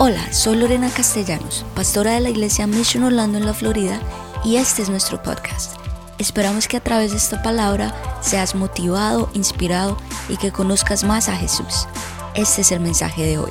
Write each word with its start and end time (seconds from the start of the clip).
Hola, 0.00 0.32
soy 0.32 0.56
Lorena 0.56 0.90
Castellanos, 0.90 1.66
pastora 1.74 2.12
de 2.12 2.20
la 2.20 2.30
iglesia 2.30 2.68
Mission 2.68 3.02
Orlando 3.02 3.36
en 3.36 3.44
la 3.44 3.52
Florida, 3.52 4.00
y 4.44 4.54
este 4.54 4.82
es 4.82 4.88
nuestro 4.88 5.20
podcast. 5.24 5.76
Esperamos 6.20 6.68
que 6.68 6.76
a 6.76 6.80
través 6.80 7.10
de 7.10 7.16
esta 7.16 7.42
palabra 7.42 7.92
seas 8.22 8.54
motivado, 8.54 9.28
inspirado 9.34 9.98
y 10.28 10.36
que 10.36 10.52
conozcas 10.52 11.02
más 11.02 11.28
a 11.28 11.34
Jesús. 11.34 11.88
Este 12.36 12.60
es 12.60 12.70
el 12.70 12.78
mensaje 12.78 13.24
de 13.24 13.38
hoy. 13.38 13.50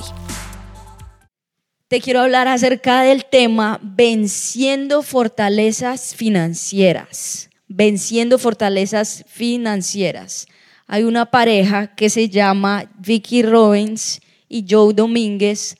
Te 1.89 2.00
quiero 2.00 2.21
hablar 2.21 2.48
acerca 2.48 3.02
del 3.02 3.25
tema 3.25 3.82
venciendo 3.84 5.04
fortalezas 5.04 6.16
financieras. 6.16 7.50
Venciendo 7.68 8.39
fortalezas 8.39 9.25
financieras. 9.27 10.48
Hay 10.88 11.04
una 11.04 11.25
pareja 11.25 11.93
que 11.93 12.09
se 12.09 12.29
llama 12.29 12.89
Vicky 13.00 13.43
Robbins 13.43 14.21
y 14.48 14.66
Joe 14.70 14.93
Domínguez 14.93 15.75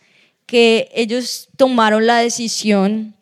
que 0.48 0.90
ellos 0.96 1.50
tomaron 1.58 2.08
la 2.08 2.18
decisión 2.20 3.14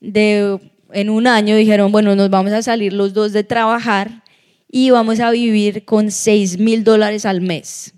de, 0.00 0.58
en 0.92 1.08
un 1.08 1.26
año, 1.26 1.56
dijeron, 1.56 1.92
bueno, 1.92 2.14
nos 2.14 2.28
vamos 2.28 2.52
a 2.52 2.60
salir 2.60 2.92
los 2.92 3.14
dos 3.14 3.32
de 3.32 3.44
trabajar 3.44 4.22
y 4.68 4.90
vamos 4.90 5.20
a 5.20 5.30
vivir 5.30 5.84
con 5.84 6.10
6 6.10 6.58
mil 6.58 6.82
dólares 6.82 7.24
al 7.24 7.40
mes. 7.40 7.94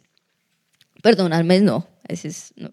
Perdón, 1.03 1.33
al 1.33 1.45
mes 1.45 1.63
no, 1.63 1.89
ese 2.07 2.29
es, 2.29 2.53
no. 2.57 2.71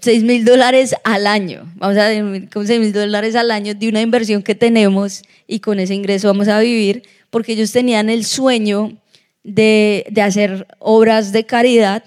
6 0.00 0.22
mil 0.22 0.44
dólares 0.44 0.94
al 1.02 1.26
año. 1.26 1.72
Vamos 1.76 1.96
a 1.96 2.08
vivir 2.10 2.48
con 2.48 2.66
6 2.66 2.80
mil 2.80 2.92
dólares 2.92 3.34
al 3.34 3.50
año 3.50 3.74
de 3.74 3.88
una 3.88 4.00
inversión 4.00 4.42
que 4.42 4.54
tenemos 4.54 5.22
y 5.46 5.60
con 5.60 5.80
ese 5.80 5.94
ingreso 5.94 6.28
vamos 6.28 6.48
a 6.48 6.60
vivir 6.60 7.02
porque 7.30 7.52
ellos 7.52 7.72
tenían 7.72 8.08
el 8.08 8.24
sueño 8.24 8.96
de, 9.42 10.06
de 10.10 10.22
hacer 10.22 10.66
obras 10.78 11.32
de 11.32 11.44
caridad 11.44 12.04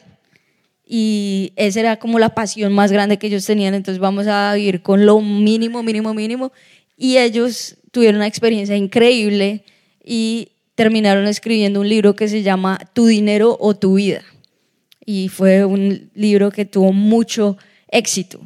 y 0.96 1.54
esa 1.56 1.80
era 1.80 1.96
como 1.98 2.20
la 2.20 2.36
pasión 2.36 2.72
más 2.72 2.92
grande 2.92 3.18
que 3.18 3.26
ellos 3.26 3.44
tenían, 3.48 3.74
entonces 3.74 4.00
vamos 4.00 4.28
a 4.28 4.54
vivir 4.54 4.84
con 4.84 5.08
lo 5.08 5.22
mínimo, 5.22 5.82
mínimo, 5.82 6.14
mínimo, 6.14 6.52
y 6.96 7.18
ellos 7.18 7.78
tuvieron 7.90 8.18
una 8.18 8.28
experiencia 8.28 8.76
increíble 8.76 9.64
y 10.06 10.50
terminaron 10.76 11.26
escribiendo 11.26 11.80
un 11.80 11.90
libro 11.90 12.16
que 12.16 12.28
se 12.28 12.44
llama 12.44 12.78
Tu 12.94 13.08
dinero 13.08 13.58
o 13.60 13.76
tu 13.76 13.96
vida, 13.96 14.22
y 15.04 15.30
fue 15.30 15.66
un 15.66 16.12
libro 16.14 16.52
que 16.52 16.66
tuvo 16.66 16.94
mucho 16.94 17.58
éxito. 17.88 18.40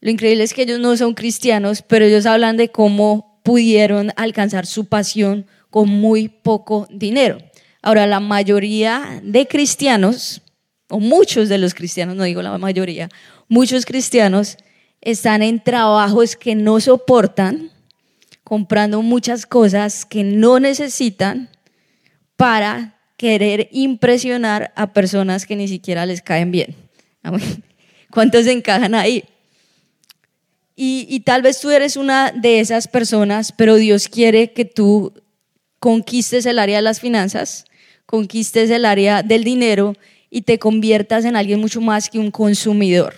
Lo 0.00 0.12
increíble 0.12 0.44
es 0.44 0.54
que 0.54 0.62
ellos 0.62 0.78
no 0.78 0.96
son 0.96 1.14
cristianos, 1.14 1.82
pero 1.82 2.04
ellos 2.04 2.26
hablan 2.26 2.56
de 2.56 2.68
cómo 2.68 3.40
pudieron 3.42 4.12
alcanzar 4.14 4.66
su 4.66 4.84
pasión 4.84 5.46
con 5.68 5.88
muy 5.88 6.28
poco 6.28 6.86
dinero. 6.92 7.38
Ahora, 7.82 8.06
la 8.06 8.20
mayoría 8.20 9.20
de 9.24 9.48
cristianos 9.48 10.42
o 10.92 11.00
muchos 11.00 11.48
de 11.48 11.56
los 11.56 11.72
cristianos, 11.72 12.16
no 12.16 12.24
digo 12.24 12.42
la 12.42 12.58
mayoría, 12.58 13.08
muchos 13.48 13.86
cristianos 13.86 14.58
están 15.00 15.40
en 15.42 15.58
trabajos 15.58 16.36
que 16.36 16.54
no 16.54 16.80
soportan, 16.80 17.70
comprando 18.44 19.00
muchas 19.00 19.46
cosas 19.46 20.04
que 20.04 20.22
no 20.22 20.60
necesitan 20.60 21.48
para 22.36 22.98
querer 23.16 23.70
impresionar 23.72 24.70
a 24.76 24.92
personas 24.92 25.46
que 25.46 25.56
ni 25.56 25.66
siquiera 25.66 26.04
les 26.04 26.20
caen 26.20 26.50
bien. 26.50 26.76
¿Cuántos 28.10 28.44
se 28.44 28.52
encajan 28.52 28.94
ahí? 28.94 29.24
Y, 30.76 31.06
y, 31.08 31.20
tal 31.20 31.40
vez 31.40 31.58
tú 31.58 31.70
eres 31.70 31.96
una 31.96 32.32
de 32.32 32.60
esas 32.60 32.86
personas, 32.86 33.52
pero 33.52 33.76
Dios 33.76 34.08
quiere 34.08 34.52
que 34.52 34.66
tú 34.66 35.14
conquistes 35.78 36.44
el 36.44 36.58
área 36.58 36.76
de 36.76 36.82
las 36.82 37.00
finanzas, 37.00 37.64
conquistes 38.04 38.68
el 38.68 38.84
área 38.84 39.22
del 39.22 39.42
dinero 39.42 39.94
y 40.34 40.42
te 40.42 40.58
conviertas 40.58 41.26
en 41.26 41.36
alguien 41.36 41.60
mucho 41.60 41.82
más 41.82 42.08
que 42.08 42.18
un 42.18 42.30
consumidor. 42.30 43.14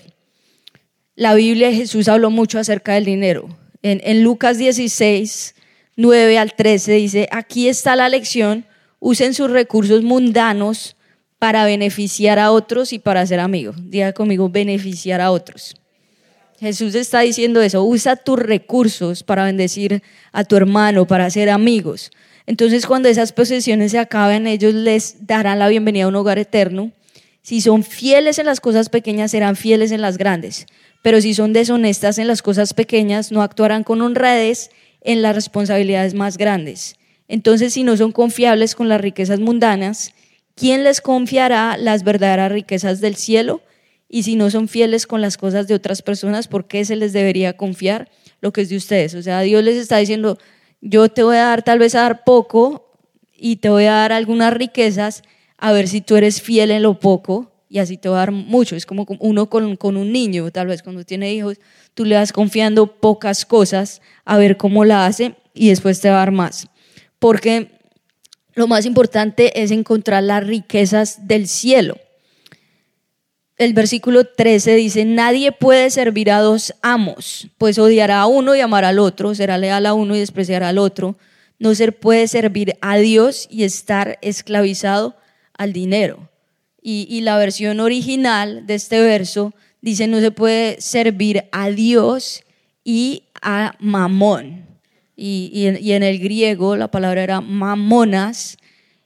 La 1.14 1.34
Biblia 1.34 1.68
de 1.68 1.76
Jesús 1.76 2.08
habló 2.08 2.28
mucho 2.28 2.58
acerca 2.58 2.94
del 2.94 3.04
dinero. 3.04 3.56
En, 3.82 4.24
Lucas 4.24 4.58
16, 4.58 5.54
9 5.94 6.38
al 6.38 6.54
13 6.54 6.92
dice, 6.92 7.28
aquí 7.30 7.68
está 7.68 7.94
la 7.94 8.08
lección, 8.08 8.66
usen 8.98 9.32
sus 9.32 9.48
recursos 9.48 10.02
mundanos 10.02 10.96
para 11.38 11.64
beneficiar 11.64 12.40
a 12.40 12.50
otros 12.50 12.92
y 12.92 12.98
para 12.98 13.24
ser 13.24 13.38
amigos. 13.38 13.76
Diga 13.78 14.12
conmigo, 14.12 14.48
beneficiar 14.48 15.20
a 15.20 15.30
otros. 15.30 15.76
Jesús 16.58 16.96
está 16.96 17.20
diciendo 17.20 17.62
eso, 17.62 17.84
usa 17.84 18.16
tus 18.16 18.40
recursos 18.40 19.22
para 19.22 19.44
bendecir 19.44 20.02
a 20.32 20.42
tu 20.42 20.56
hermano, 20.56 21.06
para 21.06 21.30
ser 21.30 21.48
amigos. 21.48 22.10
Entonces 22.46 22.86
cuando 22.86 23.08
esas 23.08 23.32
posesiones 23.32 23.92
se 23.92 24.00
acaben, 24.00 24.48
ellos 24.48 24.74
les 24.74 25.28
darán 25.28 25.60
la 25.60 25.68
bienvenida 25.68 26.06
a 26.06 26.08
un 26.08 26.16
hogar 26.16 26.40
eterno 26.40 26.90
si 27.44 27.60
son 27.60 27.84
fieles 27.84 28.38
en 28.38 28.46
las 28.46 28.58
cosas 28.58 28.88
pequeñas, 28.88 29.32
serán 29.32 29.54
fieles 29.54 29.92
en 29.92 30.00
las 30.00 30.16
grandes. 30.16 30.64
Pero 31.02 31.20
si 31.20 31.34
son 31.34 31.52
deshonestas 31.52 32.16
en 32.16 32.26
las 32.26 32.40
cosas 32.40 32.72
pequeñas, 32.72 33.32
no 33.32 33.42
actuarán 33.42 33.84
con 33.84 34.00
honradez 34.00 34.70
en 35.02 35.20
las 35.20 35.34
responsabilidades 35.34 36.14
más 36.14 36.38
grandes. 36.38 36.96
Entonces, 37.28 37.74
si 37.74 37.84
no 37.84 37.98
son 37.98 38.12
confiables 38.12 38.74
con 38.74 38.88
las 38.88 38.98
riquezas 38.98 39.40
mundanas, 39.40 40.14
¿quién 40.54 40.84
les 40.84 41.02
confiará 41.02 41.76
las 41.76 42.02
verdaderas 42.02 42.50
riquezas 42.50 43.02
del 43.02 43.14
cielo? 43.14 43.60
Y 44.08 44.22
si 44.22 44.36
no 44.36 44.48
son 44.48 44.66
fieles 44.66 45.06
con 45.06 45.20
las 45.20 45.36
cosas 45.36 45.68
de 45.68 45.74
otras 45.74 46.00
personas, 46.00 46.48
¿por 46.48 46.66
qué 46.66 46.86
se 46.86 46.96
les 46.96 47.12
debería 47.12 47.58
confiar 47.58 48.10
lo 48.40 48.54
que 48.54 48.62
es 48.62 48.70
de 48.70 48.78
ustedes? 48.78 49.14
O 49.14 49.22
sea, 49.22 49.42
Dios 49.42 49.62
les 49.62 49.76
está 49.76 49.98
diciendo, 49.98 50.38
yo 50.80 51.10
te 51.10 51.22
voy 51.22 51.36
a 51.36 51.44
dar 51.44 51.62
tal 51.62 51.78
vez 51.78 51.94
a 51.94 52.00
dar 52.00 52.24
poco 52.24 52.90
y 53.36 53.56
te 53.56 53.68
voy 53.68 53.84
a 53.84 53.92
dar 53.92 54.12
algunas 54.12 54.54
riquezas, 54.54 55.22
a 55.64 55.72
ver 55.72 55.88
si 55.88 56.02
tú 56.02 56.16
eres 56.16 56.42
fiel 56.42 56.70
en 56.70 56.82
lo 56.82 57.00
poco 57.00 57.50
y 57.70 57.78
así 57.78 57.96
te 57.96 58.10
va 58.10 58.16
a 58.16 58.18
dar 58.18 58.32
mucho. 58.32 58.76
Es 58.76 58.84
como 58.84 59.06
uno 59.18 59.48
con, 59.48 59.76
con 59.76 59.96
un 59.96 60.12
niño, 60.12 60.50
tal 60.50 60.66
vez 60.66 60.82
cuando 60.82 61.04
tiene 61.04 61.32
hijos, 61.32 61.56
tú 61.94 62.04
le 62.04 62.16
vas 62.16 62.34
confiando 62.34 62.86
pocas 62.86 63.46
cosas 63.46 64.02
a 64.26 64.36
ver 64.36 64.58
cómo 64.58 64.84
la 64.84 65.06
hace 65.06 65.36
y 65.54 65.70
después 65.70 66.02
te 66.02 66.10
va 66.10 66.16
a 66.16 66.18
dar 66.18 66.32
más. 66.32 66.68
Porque 67.18 67.70
lo 68.52 68.66
más 68.66 68.84
importante 68.84 69.62
es 69.62 69.70
encontrar 69.70 70.22
las 70.24 70.46
riquezas 70.46 71.26
del 71.26 71.48
cielo. 71.48 71.96
El 73.56 73.72
versículo 73.72 74.24
13 74.26 74.74
dice, 74.74 75.06
nadie 75.06 75.50
puede 75.50 75.88
servir 75.88 76.30
a 76.30 76.40
dos 76.40 76.74
amos, 76.82 77.48
pues 77.56 77.78
odiará 77.78 78.20
a 78.20 78.26
uno 78.26 78.54
y 78.54 78.60
amará 78.60 78.90
al 78.90 78.98
otro, 78.98 79.34
será 79.34 79.56
leal 79.56 79.86
a 79.86 79.94
uno 79.94 80.14
y 80.14 80.18
despreciará 80.18 80.68
al 80.68 80.76
otro. 80.76 81.16
No 81.58 81.74
se 81.74 81.90
puede 81.90 82.28
servir 82.28 82.76
a 82.82 82.98
Dios 82.98 83.48
y 83.50 83.64
estar 83.64 84.18
esclavizado 84.20 85.16
al 85.56 85.72
dinero. 85.72 86.28
Y, 86.86 87.22
la 87.22 87.38
versión 87.38 87.80
original 87.80 88.66
de 88.66 88.74
este 88.74 89.00
verso 89.00 89.54
dice 89.80 90.06
no 90.06 90.20
se 90.20 90.30
puede 90.30 90.78
servir 90.82 91.44
a 91.50 91.70
Dios 91.70 92.44
y 92.84 93.24
a 93.40 93.74
mamón. 93.80 94.66
Y, 95.16 95.64
en, 95.66 96.02
el 96.02 96.18
griego 96.18 96.76
la 96.76 96.90
palabra 96.90 97.22
era 97.22 97.40
mamonas. 97.40 98.58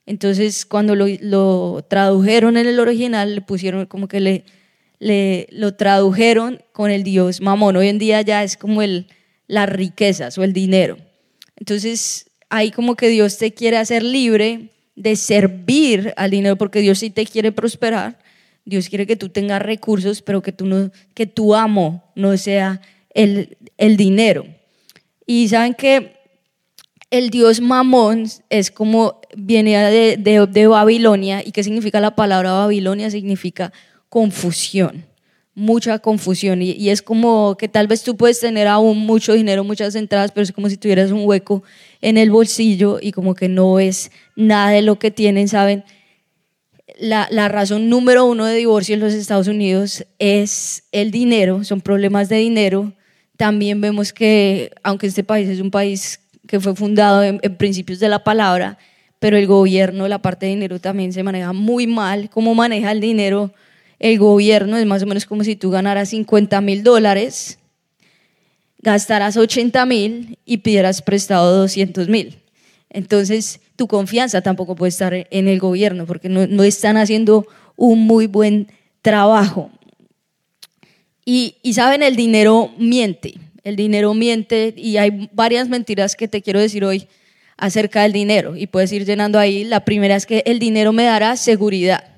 Entonces 0.07 0.67
cuando 0.67 0.97
lo, 0.97 1.83
tradujeron 1.83 2.57
en 2.57 2.67
el 2.67 2.81
original 2.81 3.37
le 3.37 3.43
pusieron 3.43 3.87
como 3.87 4.09
que 4.09 4.19
le, 4.19 4.45
le, 4.99 5.47
lo 5.53 5.75
tradujeron 5.75 6.61
con 6.73 6.91
el 6.91 7.05
dios 7.05 7.41
mamón. 7.41 7.77
Hoy 7.77 7.87
en 7.87 7.99
día 7.99 8.23
ya 8.23 8.43
es 8.43 8.57
como 8.57 8.83
el, 8.83 9.07
las 9.47 9.69
riquezas 9.69 10.37
o 10.37 10.43
el 10.43 10.53
dinero. 10.53 10.99
Entonces 11.55 12.29
ahí 12.51 12.73
como 12.73 12.97
que 12.97 13.09
Dios 13.09 13.39
te 13.39 13.55
quiere 13.55 13.77
hacer 13.77 14.03
libre 14.03 14.71
de 14.99 15.17
servir 15.17 16.13
al 16.17 16.31
dinero, 16.31 16.57
porque 16.57 16.81
Dios 16.81 16.99
sí 16.99 17.11
te 17.11 17.25
quiere 17.25 17.53
prosperar, 17.53 18.19
Dios 18.65 18.89
quiere 18.89 19.07
que 19.07 19.17
tú 19.17 19.29
tengas 19.29 19.63
recursos, 19.63 20.21
pero 20.23 20.43
que, 20.43 20.53
tú 20.53 20.67
no, 20.67 20.91
que 21.15 21.27
tu 21.27 21.55
amo 21.55 22.05
no 22.15 22.37
sea 22.37 22.81
el, 23.15 23.57
el 23.79 23.97
dinero. 23.97 24.47
Y 25.27 25.49
saben 25.49 25.75
que 25.75 26.19
el 27.11 27.31
dios 27.31 27.61
Mamón 27.61 28.27
es 28.51 28.71
como 28.71 29.21
viene 29.35 29.79
de, 29.79 30.17
de, 30.19 30.47
de, 30.47 30.67
Babilonia. 30.67 31.43
¿Y 31.45 31.53
qué 31.53 31.63
significa 31.65 32.01
la 32.01 32.15
palabra 32.15 32.53
Babilonia? 32.53 33.11
Significa 33.11 33.73
confusión, 34.09 35.07
mucha 35.59 35.99
confusión. 35.99 36.63
Y, 36.63 36.71
y, 36.73 36.91
es 36.91 37.03
como 37.03 37.57
que 37.59 37.69
tal 37.69 37.89
vez 37.89 38.03
tú 38.03 38.17
puedes 38.17 38.41
tener 38.41 38.69
aún 38.69 38.99
mucho 38.99 39.33
dinero, 39.33 39.65
muchas 39.65 39.95
entradas, 39.97 40.31
pero 40.33 40.45
es 40.45 40.53
como 40.53 40.71
si 40.71 40.77
tuvieras 40.77 41.11
un 41.11 41.27
hueco 41.27 41.63
en 42.01 42.17
el 42.17 42.31
bolsillo 42.31 42.99
y 43.03 43.13
como 43.13 43.35
que 43.35 43.49
no 43.49 43.81
es 43.81 44.11
nada 44.37 44.71
de 44.71 44.83
lo 44.83 44.99
que 44.99 45.11
tienen, 45.11 45.49
¿saben? 45.49 45.85
La, 46.99 47.29
la, 47.31 47.49
razón 47.49 47.89
número 47.91 48.25
uno 48.25 48.45
de 48.45 48.57
divorcio 48.57 48.95
en 48.95 49.01
los 49.01 49.13
Estados 49.13 49.49
Unidos 49.49 50.05
es 50.19 50.85
el 50.91 51.11
dinero, 51.11 51.65
son 51.65 51.81
problemas 51.81 52.29
de 52.29 52.37
dinero. 52.37 52.93
También 53.37 53.81
vemos 53.81 54.13
que, 54.13 54.71
aunque 54.83 55.07
este 55.07 55.23
país 55.23 55.49
es 55.49 55.61
un 55.61 55.71
país 55.71 56.21
que 56.49 56.59
fue 56.61 56.75
fundado 56.75 57.23
en, 57.23 57.39
principios 57.57 58.01
de 58.01 58.09
la 58.09 58.25
palabra, 58.25 58.79
pero 59.19 59.37
el 59.37 59.47
gobierno, 59.47 60.09
la 60.09 60.21
parte 60.21 60.47
de 60.47 60.51
dinero 60.51 60.81
también 60.81 61.13
se 61.13 61.23
maneja 61.23 61.53
muy 61.53 61.87
mal. 61.87 62.31
¿Cómo 62.31 62.55
maneja 62.55 62.91
el 62.91 63.01
dinero 63.01 63.53
el 63.99 64.19
gobierno? 64.19 64.77
Es 64.77 64.87
más 64.87 65.03
o 65.03 65.07
menos 65.07 65.27
como 65.27 65.45
si 65.45 65.57
tú 65.57 65.71
ganaras 65.71 66.11
50 66.11 66.61
mil 66.61 66.83
dólares 66.83 67.59
gastarás 68.81 69.37
80 69.37 69.85
mil 69.87 70.39
y 70.45 70.59
pidieras 70.59 71.03
prestado 71.03 71.57
200 71.59 72.09
mil. 72.09 72.39
Entonces, 72.91 73.61
tu 73.77 73.87
confianza 73.87 74.41
tampoco 74.41 74.75
puede 74.75 74.91
estar 74.91 75.27
en 75.31 75.49
el 75.49 75.59
gobierno 75.59 76.07
porque 76.07 76.29
no, 76.29 76.63
están 76.65 76.97
haciendo 76.97 77.47
un 77.77 78.01
muy 78.01 78.27
buen 78.27 78.69
trabajo. 79.03 79.71
Y, 81.25 81.57
y 81.63 81.75
saben, 81.75 82.03
el 82.03 82.17
dinero 82.17 82.71
miente, 82.79 83.35
el 83.63 83.77
dinero 83.77 84.15
miente 84.15 84.73
y 84.77 84.97
hay 84.97 85.29
varias 85.33 85.69
mentiras 85.69 86.17
que 86.17 86.29
te 86.29 86.41
quiero 86.41 86.61
decir 86.61 86.85
hoy 86.85 87.07
acerca 87.59 88.03
del 88.03 88.13
dinero 88.13 88.57
y 88.57 88.69
puedes 88.69 88.91
ir 88.93 89.05
llenando 89.05 89.39
ahí. 89.39 89.65
La 89.65 89.85
primera 89.85 90.17
es 90.17 90.25
que 90.25 90.43
el 90.47 90.59
dinero 90.59 90.93
me 90.93 91.05
dará 91.05 91.37
seguridad. 91.37 92.18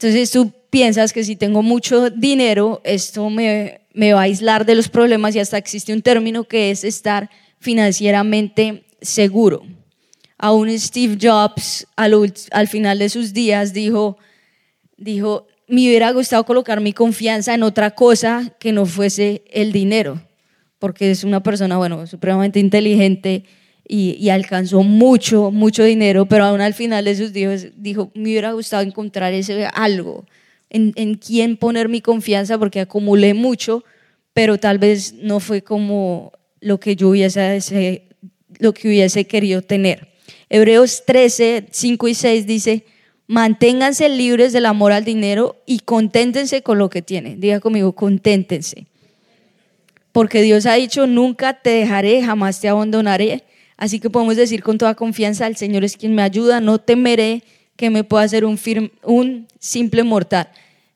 Entonces 0.00 0.30
tú 0.30 0.50
piensas 0.70 1.12
que 1.12 1.24
si 1.24 1.36
tengo 1.36 1.60
mucho 1.62 2.08
dinero, 2.08 2.80
esto 2.84 3.28
me, 3.28 3.82
me 3.92 4.14
va 4.14 4.20
a 4.20 4.22
aislar 4.22 4.64
de 4.64 4.74
los 4.74 4.88
problemas 4.88 5.36
y 5.36 5.40
hasta 5.40 5.58
existe 5.58 5.92
un 5.92 6.00
término 6.00 6.44
que 6.44 6.70
es 6.70 6.84
estar 6.84 7.28
financieramente 7.58 8.84
seguro. 9.02 9.62
Aún 10.38 10.70
Steve 10.78 11.18
Jobs 11.20 11.86
al, 11.96 12.32
al 12.50 12.68
final 12.68 12.98
de 12.98 13.10
sus 13.10 13.34
días 13.34 13.74
dijo, 13.74 14.16
dijo, 14.96 15.48
me 15.68 15.82
hubiera 15.82 16.12
gustado 16.12 16.46
colocar 16.46 16.80
mi 16.80 16.94
confianza 16.94 17.52
en 17.52 17.62
otra 17.62 17.90
cosa 17.90 18.54
que 18.58 18.72
no 18.72 18.86
fuese 18.86 19.42
el 19.50 19.70
dinero, 19.70 20.18
porque 20.78 21.10
es 21.10 21.24
una 21.24 21.42
persona, 21.42 21.76
bueno, 21.76 22.06
supremamente 22.06 22.58
inteligente 22.58 23.44
y, 23.92 24.30
alcanzó 24.30 24.84
mucho, 24.84 25.50
mucho 25.50 25.82
dinero, 25.82 26.24
pero 26.26 26.44
aún 26.44 26.60
al 26.60 26.74
final 26.74 27.06
de 27.06 27.16
sus 27.16 27.32
días 27.32 27.66
dijo, 27.76 28.12
me 28.14 28.30
hubiera 28.30 28.52
gustado 28.52 28.84
encontrar 28.84 29.32
ese 29.32 29.66
algo, 29.74 30.26
en, 30.68 30.92
en 30.94 31.16
quién 31.16 31.56
poner 31.56 31.88
mi 31.88 32.00
confianza, 32.00 32.56
porque 32.56 32.78
acumulé 32.78 33.34
mucho, 33.34 33.82
pero 34.32 34.58
tal 34.58 34.78
vez 34.78 35.14
no 35.14 35.40
fue 35.40 35.62
como 35.62 36.30
lo 36.60 36.78
que 36.78 36.94
yo 36.94 37.08
hubiese, 37.08 38.04
lo 38.60 38.72
que 38.74 38.86
hubiese 38.86 39.24
querido 39.26 39.60
tener. 39.60 40.06
Hebreos 40.48 41.02
13, 41.04 41.66
5 41.72 42.06
y 42.08 42.14
6 42.14 42.46
dice, 42.46 42.84
manténganse 43.26 44.08
libres 44.08 44.52
del 44.52 44.66
amor 44.66 44.92
al 44.92 45.04
dinero 45.04 45.60
y 45.66 45.80
conténtense 45.80 46.62
con 46.62 46.78
lo 46.78 46.90
que 46.90 47.02
tienen. 47.02 47.40
Diga 47.40 47.58
conmigo, 47.58 47.92
conténtense. 47.92 48.86
Porque 50.12 50.42
Dios 50.42 50.66
ha 50.66 50.74
dicho, 50.74 51.08
nunca 51.08 51.54
te 51.54 51.70
dejaré, 51.70 52.22
jamás 52.22 52.60
te 52.60 52.68
abandonaré. 52.68 53.42
Así 53.80 53.98
que 53.98 54.10
podemos 54.10 54.36
decir 54.36 54.62
con 54.62 54.76
toda 54.76 54.94
confianza, 54.94 55.46
el 55.46 55.56
Señor 55.56 55.84
es 55.84 55.96
quien 55.96 56.14
me 56.14 56.20
ayuda, 56.20 56.60
no 56.60 56.78
temeré 56.78 57.42
que 57.76 57.88
me 57.88 58.04
pueda 58.04 58.24
hacer 58.24 58.44
un, 58.44 58.60
un 59.02 59.48
simple 59.58 60.02
mortal. 60.02 60.50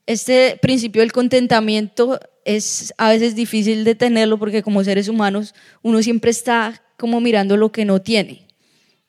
Este 0.05 0.59
principio 0.61 1.01
del 1.01 1.11
contentamiento 1.11 2.21
es 2.45 2.93
a 2.99 3.09
veces 3.09 3.35
difícil 3.35 3.85
de 3.85 3.95
tenerlo 3.95 4.39
porque 4.39 4.63
como 4.63 4.85
seres 4.85 5.09
humanos 5.09 5.55
uno 5.81 6.03
siempre 6.03 6.31
está 6.31 6.83
como 6.99 7.23
mirando 7.23 7.57
lo 7.57 7.73
que 7.73 7.87
no 7.87 8.03
tiene. 8.03 8.43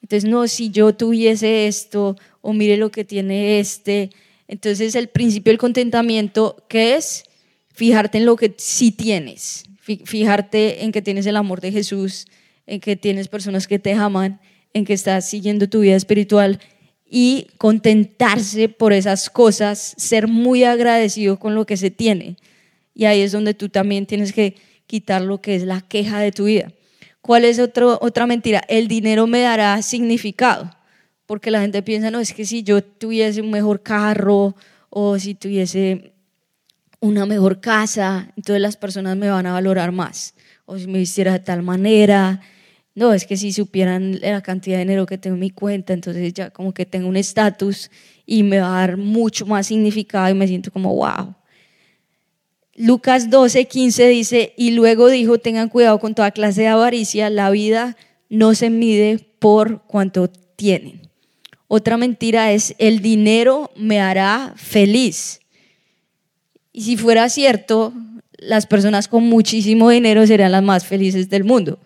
Entonces, 0.02 0.30
no, 0.30 0.48
si 0.48 0.70
yo 0.70 0.96
tuviese 0.96 1.68
esto, 1.68 2.16
o 2.40 2.54
mire 2.54 2.78
lo 2.78 2.92
que 2.92 3.04
tiene 3.04 3.60
este. 3.60 4.10
Entonces, 4.48 4.96
el 4.96 5.10
principio 5.10 5.52
del 5.52 5.58
contentamiento, 5.58 6.64
¿qué 6.70 6.96
es? 6.96 7.26
Fijarte 7.74 8.20
en 8.20 8.26
lo 8.26 8.38
que 8.38 8.54
sí 8.56 8.92
tienes, 8.92 9.66
fijarte 9.82 10.86
en 10.86 10.94
que 10.94 11.02
tienes 11.02 11.26
el 11.26 11.36
amor 11.36 11.60
de 11.60 11.74
Jesús, 11.74 12.26
en 12.68 12.80
que 12.80 12.96
tienes 12.96 13.28
personas 13.28 13.68
que 13.68 13.80
te 13.80 13.94
aman, 13.94 14.40
en 14.74 14.86
que 14.86 14.94
estás 14.94 15.30
siguiendo 15.30 15.70
tu 15.70 15.82
vida 15.82 15.96
espiritual 15.96 16.60
y 17.10 17.48
contentarse 17.58 18.68
por 18.70 18.92
esas 18.92 19.30
cosas, 19.30 19.94
ser 19.98 20.28
muy 20.28 20.64
agradecido 20.64 21.38
con 21.38 21.56
lo 21.56 21.66
que 21.66 21.78
se 21.78 21.92
tiene. 21.92 22.38
Y 22.94 23.06
ahí 23.06 23.22
es 23.22 23.32
donde 23.32 23.54
tú 23.54 23.70
también 23.70 24.06
tienes 24.06 24.34
que 24.34 24.56
quitar 24.88 25.22
lo 25.22 25.42
que 25.42 25.56
es 25.56 25.64
la 25.64 25.82
queja 25.82 26.20
de 26.20 26.32
tu 26.32 26.46
vida. 26.46 26.72
¿Cuál 27.22 27.46
es 27.46 27.60
otro, 27.60 27.98
otra 28.02 28.28
mentira? 28.28 28.62
El 28.68 28.88
dinero 28.88 29.28
me 29.28 29.42
dará 29.42 29.82
significado, 29.82 30.72
porque 31.26 31.52
la 31.52 31.62
gente 31.62 31.82
piensa, 31.82 32.12
no, 32.12 32.20
es 32.20 32.34
que 32.34 32.46
si 32.46 32.64
yo 32.64 32.84
tuviese 32.84 33.42
un 33.42 33.52
mejor 33.52 33.82
carro 33.82 34.56
o 34.90 35.18
si 35.18 35.36
tuviese 35.36 36.14
una 37.00 37.26
mejor 37.26 37.62
casa, 37.62 38.32
entonces 38.36 38.62
las 38.62 38.78
personas 38.78 39.18
me 39.18 39.30
van 39.30 39.46
a 39.46 39.54
valorar 39.54 39.92
más, 39.92 40.36
o 40.66 40.78
si 40.78 40.88
me 40.88 41.00
vistiera 41.00 41.34
de 41.34 41.40
tal 41.40 41.62
manera, 41.62 42.42
no, 42.96 43.14
es 43.14 43.26
que 43.26 43.36
si 43.36 43.52
supieran 43.52 44.20
la 44.22 44.42
cantidad 44.42 44.78
de 44.78 44.86
dinero 44.86 45.06
que 45.06 45.18
tengo 45.18 45.36
en 45.36 45.42
mi 45.42 45.50
cuenta, 45.50 45.92
entonces 45.92 46.34
ya 46.34 46.50
como 46.50 46.74
que 46.74 46.86
tengo 46.86 47.10
un 47.10 47.18
estatus 47.18 47.92
y 48.26 48.44
me 48.44 48.60
va 48.60 48.68
a 48.68 48.88
dar 48.88 48.96
mucho 48.96 49.46
más 49.46 49.68
significado 49.68 50.30
y 50.30 50.34
me 50.34 50.48
siento 50.48 50.72
como, 50.72 50.96
wow. 50.96 51.36
Lucas 52.74 53.30
12, 53.30 53.66
15 53.66 54.08
dice, 54.08 54.54
y 54.56 54.72
luego 54.72 55.10
dijo, 55.10 55.38
tengan 55.40 55.68
cuidado 55.68 56.00
con 56.00 56.16
toda 56.16 56.32
clase 56.32 56.62
de 56.62 56.68
avaricia, 56.70 57.30
la 57.30 57.50
vida 57.50 57.98
no 58.30 58.56
se 58.56 58.70
mide 58.70 59.20
por 59.40 59.82
cuanto 59.84 60.30
tienen. 60.30 61.02
Otra 61.68 61.98
mentira 61.98 62.54
es, 62.54 62.76
el 62.78 63.02
dinero 63.02 63.72
me 63.76 64.00
hará 64.00 64.54
feliz. 64.56 65.42
Y 66.72 66.84
si 66.84 66.96
fuera 66.96 67.28
cierto, 67.28 67.94
las 68.38 68.68
personas 68.68 69.10
con 69.10 69.24
muchísimo 69.24 69.90
dinero 69.90 70.26
serían 70.26 70.54
las 70.54 70.64
más 70.64 70.86
felices 70.86 71.30
del 71.30 71.44
mundo. 71.44 71.78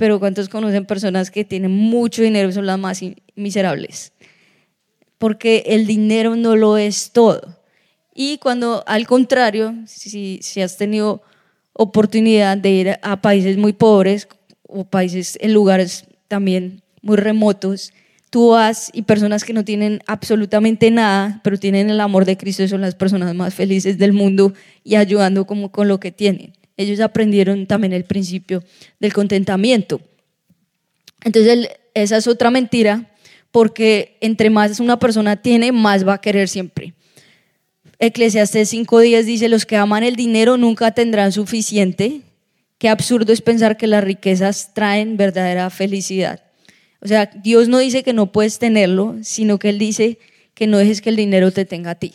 Pero 0.00 0.18
¿cuántos 0.18 0.48
conocen 0.48 0.86
personas 0.86 1.30
que 1.30 1.44
tienen 1.44 1.72
mucho 1.72 2.22
dinero 2.22 2.48
y 2.48 2.54
son 2.54 2.64
las 2.64 2.78
más 2.78 3.02
miserables? 3.36 4.14
Porque 5.18 5.62
el 5.66 5.86
dinero 5.86 6.36
no 6.36 6.56
lo 6.56 6.78
es 6.78 7.10
todo. 7.12 7.58
Y 8.14 8.38
cuando 8.38 8.82
al 8.86 9.06
contrario, 9.06 9.74
si, 9.84 10.40
si 10.40 10.62
has 10.62 10.78
tenido 10.78 11.20
oportunidad 11.74 12.56
de 12.56 12.70
ir 12.70 12.98
a 13.02 13.20
países 13.20 13.58
muy 13.58 13.74
pobres 13.74 14.26
o 14.66 14.84
países 14.84 15.36
en 15.38 15.52
lugares 15.52 16.06
también 16.28 16.80
muy 17.02 17.18
remotos, 17.18 17.92
tú 18.30 18.52
vas 18.52 18.90
y 18.94 19.02
personas 19.02 19.44
que 19.44 19.52
no 19.52 19.66
tienen 19.66 20.00
absolutamente 20.06 20.90
nada, 20.90 21.42
pero 21.44 21.58
tienen 21.58 21.90
el 21.90 22.00
amor 22.00 22.24
de 22.24 22.38
Cristo, 22.38 22.66
son 22.66 22.80
las 22.80 22.94
personas 22.94 23.34
más 23.34 23.52
felices 23.52 23.98
del 23.98 24.14
mundo 24.14 24.54
y 24.82 24.94
ayudando 24.94 25.46
como 25.46 25.70
con 25.70 25.88
lo 25.88 26.00
que 26.00 26.10
tienen. 26.10 26.54
Ellos 26.80 27.00
aprendieron 27.00 27.66
también 27.66 27.92
el 27.92 28.04
principio 28.04 28.64
del 29.00 29.12
contentamiento. 29.12 30.00
Entonces, 31.22 31.68
esa 31.92 32.16
es 32.16 32.26
otra 32.26 32.50
mentira, 32.50 33.10
porque 33.50 34.16
entre 34.22 34.48
más 34.48 34.80
una 34.80 34.98
persona 34.98 35.36
tiene, 35.36 35.72
más 35.72 36.08
va 36.08 36.14
a 36.14 36.20
querer 36.22 36.48
siempre. 36.48 36.94
Eclesiastes 37.98 38.72
5.10 38.72 39.24
dice, 39.24 39.50
los 39.50 39.66
que 39.66 39.76
aman 39.76 40.04
el 40.04 40.16
dinero 40.16 40.56
nunca 40.56 40.92
tendrán 40.92 41.32
suficiente. 41.32 42.22
Qué 42.78 42.88
absurdo 42.88 43.34
es 43.34 43.42
pensar 43.42 43.76
que 43.76 43.86
las 43.86 44.02
riquezas 44.02 44.72
traen 44.72 45.18
verdadera 45.18 45.68
felicidad. 45.68 46.42
O 47.02 47.08
sea, 47.08 47.26
Dios 47.26 47.68
no 47.68 47.76
dice 47.76 48.02
que 48.02 48.14
no 48.14 48.32
puedes 48.32 48.58
tenerlo, 48.58 49.16
sino 49.20 49.58
que 49.58 49.68
Él 49.68 49.78
dice 49.78 50.18
que 50.54 50.66
no 50.66 50.78
dejes 50.78 51.02
que 51.02 51.10
el 51.10 51.16
dinero 51.16 51.50
te 51.50 51.66
tenga 51.66 51.90
a 51.90 51.94
ti. 51.96 52.14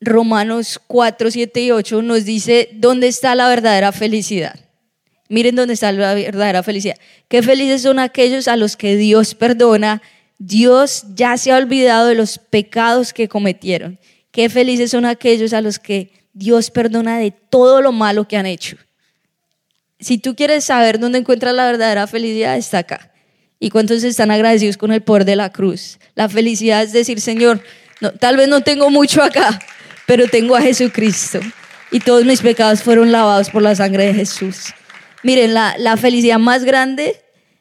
Romanos 0.00 0.80
4, 0.86 1.30
7 1.30 1.60
y 1.60 1.70
8 1.70 2.02
nos 2.02 2.24
dice 2.24 2.70
dónde 2.72 3.08
está 3.08 3.34
la 3.34 3.48
verdadera 3.48 3.92
felicidad. 3.92 4.58
Miren 5.28 5.54
dónde 5.54 5.74
está 5.74 5.92
la 5.92 6.14
verdadera 6.14 6.62
felicidad. 6.62 6.96
Qué 7.28 7.42
felices 7.42 7.82
son 7.82 7.98
aquellos 7.98 8.48
a 8.48 8.56
los 8.56 8.76
que 8.76 8.96
Dios 8.96 9.34
perdona. 9.34 10.02
Dios 10.38 11.04
ya 11.14 11.36
se 11.36 11.52
ha 11.52 11.56
olvidado 11.56 12.08
de 12.08 12.14
los 12.14 12.38
pecados 12.38 13.12
que 13.12 13.28
cometieron 13.28 13.98
Qué 14.30 14.48
felices 14.48 14.92
son 14.92 15.04
aquellos 15.04 15.52
a 15.52 15.60
los 15.60 15.78
que 15.78 16.12
Dios 16.32 16.70
perdona 16.70 17.18
de 17.18 17.32
todo 17.32 17.82
lo 17.82 17.92
malo 17.92 18.28
que 18.28 18.36
han 18.36 18.46
hecho. 18.46 18.76
Si 19.98 20.18
tú 20.18 20.34
quieres 20.36 20.64
saber 20.64 20.98
dónde 20.98 21.18
encuentras 21.18 21.54
la 21.54 21.66
verdadera 21.66 22.06
felicidad, 22.06 22.56
está 22.56 22.78
acá. 22.78 23.10
¿Y 23.58 23.70
cuántos 23.70 24.02
están 24.04 24.30
agradecidos 24.30 24.76
con 24.76 24.92
el 24.92 25.02
poder 25.02 25.24
de 25.24 25.36
la 25.36 25.50
cruz? 25.50 25.98
La 26.14 26.28
felicidad 26.28 26.82
es 26.82 26.92
decir, 26.92 27.20
Señor, 27.20 27.62
tal 28.20 28.36
vez 28.36 28.48
no 28.48 28.62
tengo 28.62 28.88
mucho 28.88 29.22
acá, 29.22 29.58
pero 30.10 30.26
tengo 30.26 30.56
a 30.56 30.60
Jesucristo. 30.60 31.38
Y 31.92 32.00
todos 32.00 32.24
mis 32.24 32.42
pecados 32.42 32.82
fueron 32.82 33.12
lavados 33.12 33.48
por 33.48 33.62
la 33.62 33.76
sangre 33.76 34.06
de 34.06 34.14
Jesús. 34.14 34.74
Miren, 35.22 35.54
la, 35.54 35.76
la 35.78 35.96
felicidad 35.96 36.40
más 36.40 36.64
grande 36.64 37.14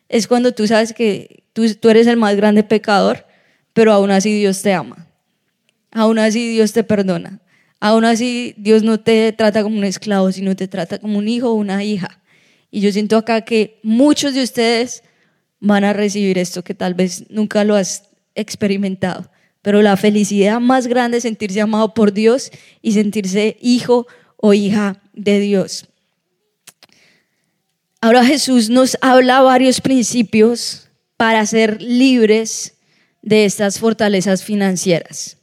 es 0.08 0.26
cuando 0.26 0.52
tú 0.52 0.66
sabes 0.66 0.92
que 0.92 1.44
tú, 1.54 1.72
tú 1.76 1.90
eres 1.92 2.08
el 2.08 2.18
más 2.18 2.36
grande 2.36 2.64
pecador, 2.64 3.28
pero 3.74 3.94
aún 3.94 4.10
así 4.10 4.34
Dios 4.34 4.64
te 4.64 4.74
ama. 4.74 5.06
Aún 5.92 6.18
así 6.18 6.50
Dios 6.50 6.74
te 6.74 6.84
perdona. 6.84 7.40
Aún 7.80 8.04
así 8.04 8.56
Dios 8.58 8.82
no 8.82 9.00
te 9.00 9.32
trata 9.32 9.62
como 9.62 9.78
un 9.78 9.84
esclavo, 9.84 10.32
sino 10.32 10.56
te 10.56 10.68
trata 10.68 10.98
como 10.98 11.20
un 11.20 11.28
hijo 11.28 11.52
o 11.52 11.54
una 11.54 11.84
hija. 11.84 12.20
Y 12.72 12.82
yo 12.82 12.92
siento 12.92 13.16
acá 13.16 13.42
que 13.42 13.80
muchos 13.84 14.34
de 14.34 14.42
ustedes 14.42 15.04
van 15.60 15.84
a 15.84 15.94
recibir 15.94 16.40
esto 16.40 16.64
que 16.64 16.74
tal 16.74 16.96
vez 16.96 17.30
nunca 17.30 17.64
lo 17.64 17.76
has 17.76 18.10
experimentado. 18.34 19.30
Pero 19.62 19.82
la 19.82 19.98
felicidad 19.98 20.60
más 20.60 20.88
grande 20.88 21.18
es 21.18 21.24
sentirse 21.24 21.62
amado 21.62 21.94
por 21.94 22.14
Dios 22.14 22.52
y 22.82 22.94
sentirse 22.94 23.58
hijo 23.62 24.08
o 24.38 24.54
hija 24.54 25.02
de 25.14 25.40
Dios. 25.40 25.88
Ahora 28.02 28.24
Jesús 28.24 28.70
nos 28.70 28.98
habla 29.02 29.42
varios 29.42 29.82
principios 29.82 30.88
para 31.18 31.46
ser 31.46 31.82
libres 31.82 32.78
de 33.22 33.44
estas 33.44 33.80
fortalezas 33.80 34.44
financieras 34.44 35.40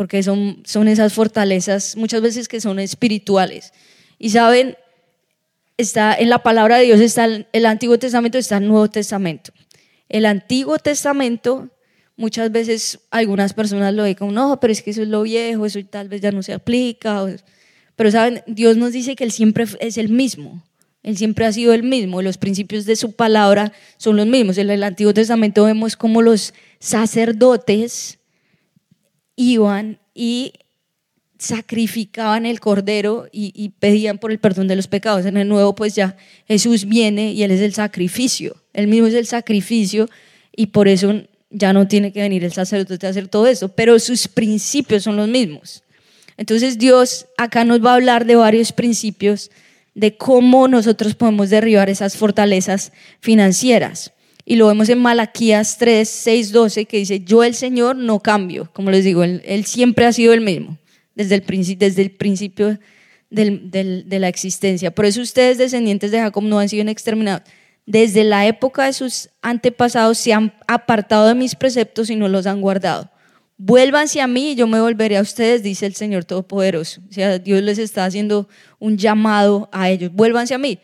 porque 0.00 0.22
son, 0.22 0.62
son 0.64 0.88
esas 0.88 1.12
fortalezas 1.12 1.94
muchas 1.94 2.22
veces 2.22 2.48
que 2.48 2.58
son 2.58 2.78
espirituales. 2.78 3.74
Y 4.18 4.30
saben, 4.30 4.78
está 5.76 6.14
en 6.14 6.30
la 6.30 6.38
palabra 6.38 6.78
de 6.78 6.84
Dios, 6.84 7.00
está 7.00 7.26
el 7.26 7.66
Antiguo 7.66 7.98
Testamento, 7.98 8.38
está 8.38 8.56
el 8.56 8.66
Nuevo 8.66 8.88
Testamento. 8.88 9.52
El 10.08 10.24
Antiguo 10.24 10.78
Testamento, 10.78 11.68
muchas 12.20 12.52
veces 12.52 13.00
algunas 13.10 13.54
personas 13.54 13.94
lo 13.94 14.04
ven 14.04 14.14
como, 14.14 14.30
no, 14.30 14.60
pero 14.60 14.72
es 14.72 14.82
que 14.82 14.90
eso 14.90 15.02
es 15.02 15.08
lo 15.08 15.22
viejo, 15.22 15.66
eso 15.66 15.80
tal 15.88 16.08
vez 16.08 16.20
ya 16.20 16.30
no 16.30 16.42
se 16.42 16.52
aplica. 16.52 17.26
Pero 17.96 18.10
saben, 18.10 18.42
Dios 18.46 18.76
nos 18.76 18.92
dice 18.92 19.16
que 19.16 19.24
Él 19.24 19.32
siempre 19.32 19.64
es 19.80 19.98
el 19.98 20.10
mismo. 20.10 20.62
Él 21.02 21.16
siempre 21.16 21.46
ha 21.46 21.52
sido 21.52 21.72
el 21.72 21.82
mismo. 21.82 22.20
Los 22.20 22.36
principios 22.36 22.84
de 22.84 22.94
su 22.94 23.12
palabra 23.12 23.72
son 23.96 24.16
los 24.16 24.26
mismos. 24.26 24.58
En 24.58 24.68
el 24.68 24.82
Antiguo 24.82 25.14
Testamento 25.14 25.64
vemos 25.64 25.96
cómo 25.96 26.20
los 26.20 26.52
sacerdotes 26.78 28.18
iban 29.34 29.98
y 30.14 30.52
sacrificaban 31.38 32.44
el 32.44 32.60
cordero 32.60 33.26
y, 33.32 33.70
pedían 33.78 34.18
por 34.18 34.30
el 34.30 34.38
perdón 34.38 34.68
de 34.68 34.76
los 34.76 34.88
pecados. 34.88 35.24
En 35.24 35.38
el 35.38 35.48
nuevo, 35.48 35.74
pues 35.74 35.94
ya 35.94 36.18
Jesús 36.46 36.84
viene 36.84 37.32
y 37.32 37.42
Él 37.42 37.50
es 37.50 37.62
el 37.62 37.72
sacrificio. 37.72 38.56
Él 38.74 38.88
mismo 38.88 39.06
es 39.06 39.14
el 39.14 39.26
sacrificio 39.26 40.10
y 40.54 40.66
por 40.66 40.86
eso 40.86 41.22
ya 41.50 41.72
no 41.72 41.86
tiene 41.88 42.12
que 42.12 42.22
venir 42.22 42.44
el 42.44 42.52
sacerdote 42.52 43.06
a 43.06 43.10
hacer 43.10 43.28
todo 43.28 43.46
eso. 43.46 43.68
Pero 43.68 43.98
sus 43.98 44.28
principios 44.28 45.02
son 45.02 45.16
los 45.16 45.28
mismos. 45.28 45.82
Entonces 46.36 46.78
Dios 46.78 47.26
acá 47.36 47.64
nos 47.64 47.84
va 47.84 47.92
a 47.92 47.96
hablar 47.96 48.24
de 48.24 48.36
varios 48.36 48.72
principios 48.72 49.50
de 49.94 50.16
cómo 50.16 50.68
nosotros 50.68 51.14
podemos 51.14 51.50
derribar 51.50 51.90
esas 51.90 52.16
fortalezas 52.16 52.92
financieras. 53.20 54.12
Y 54.46 54.56
lo 54.56 54.68
vemos 54.68 54.88
en 54.88 54.98
Malaquías 54.98 55.76
3, 55.78 56.08
6, 56.08 56.52
12, 56.52 56.84
que 56.86 56.96
dice, 56.96 57.20
yo 57.20 57.44
el 57.44 57.54
Señor 57.54 57.96
no 57.96 58.20
cambio. 58.20 58.70
Como 58.72 58.90
les 58.90 59.04
digo, 59.04 59.22
Él, 59.22 59.64
siempre 59.66 60.06
ha 60.06 60.12
sido 60.12 60.32
el 60.32 60.40
mismo, 60.40 60.78
desde 61.14 61.34
el, 61.36 61.78
desde 61.78 62.02
el 62.02 62.10
principio 62.10 62.78
de 63.30 64.18
la 64.18 64.28
existencia. 64.28 64.90
Por 64.90 65.04
eso 65.04 65.20
ustedes, 65.20 65.58
descendientes 65.58 66.10
de 66.10 66.20
Jacob, 66.20 66.42
no 66.42 66.58
han 66.58 66.68
sido 66.68 66.88
exterminados. 66.88 67.42
Desde 67.90 68.22
la 68.22 68.46
época 68.46 68.84
de 68.84 68.92
sus 68.92 69.30
antepasados 69.42 70.16
se 70.16 70.32
han 70.32 70.54
apartado 70.68 71.26
de 71.26 71.34
mis 71.34 71.56
preceptos 71.56 72.08
y 72.08 72.14
no 72.14 72.28
los 72.28 72.46
han 72.46 72.60
guardado. 72.60 73.10
Vuélvanse 73.58 74.20
a 74.20 74.28
mí 74.28 74.52
y 74.52 74.54
yo 74.54 74.68
me 74.68 74.80
volveré 74.80 75.16
a 75.16 75.20
ustedes, 75.20 75.64
dice 75.64 75.86
el 75.86 75.96
Señor 75.96 76.24
Todopoderoso. 76.24 77.00
O 77.10 77.12
sea, 77.12 77.40
Dios 77.40 77.60
les 77.62 77.78
está 77.78 78.04
haciendo 78.04 78.48
un 78.78 78.96
llamado 78.96 79.68
a 79.72 79.90
ellos. 79.90 80.12
Vuélvanse 80.12 80.54
a 80.54 80.58
mí. 80.58 80.78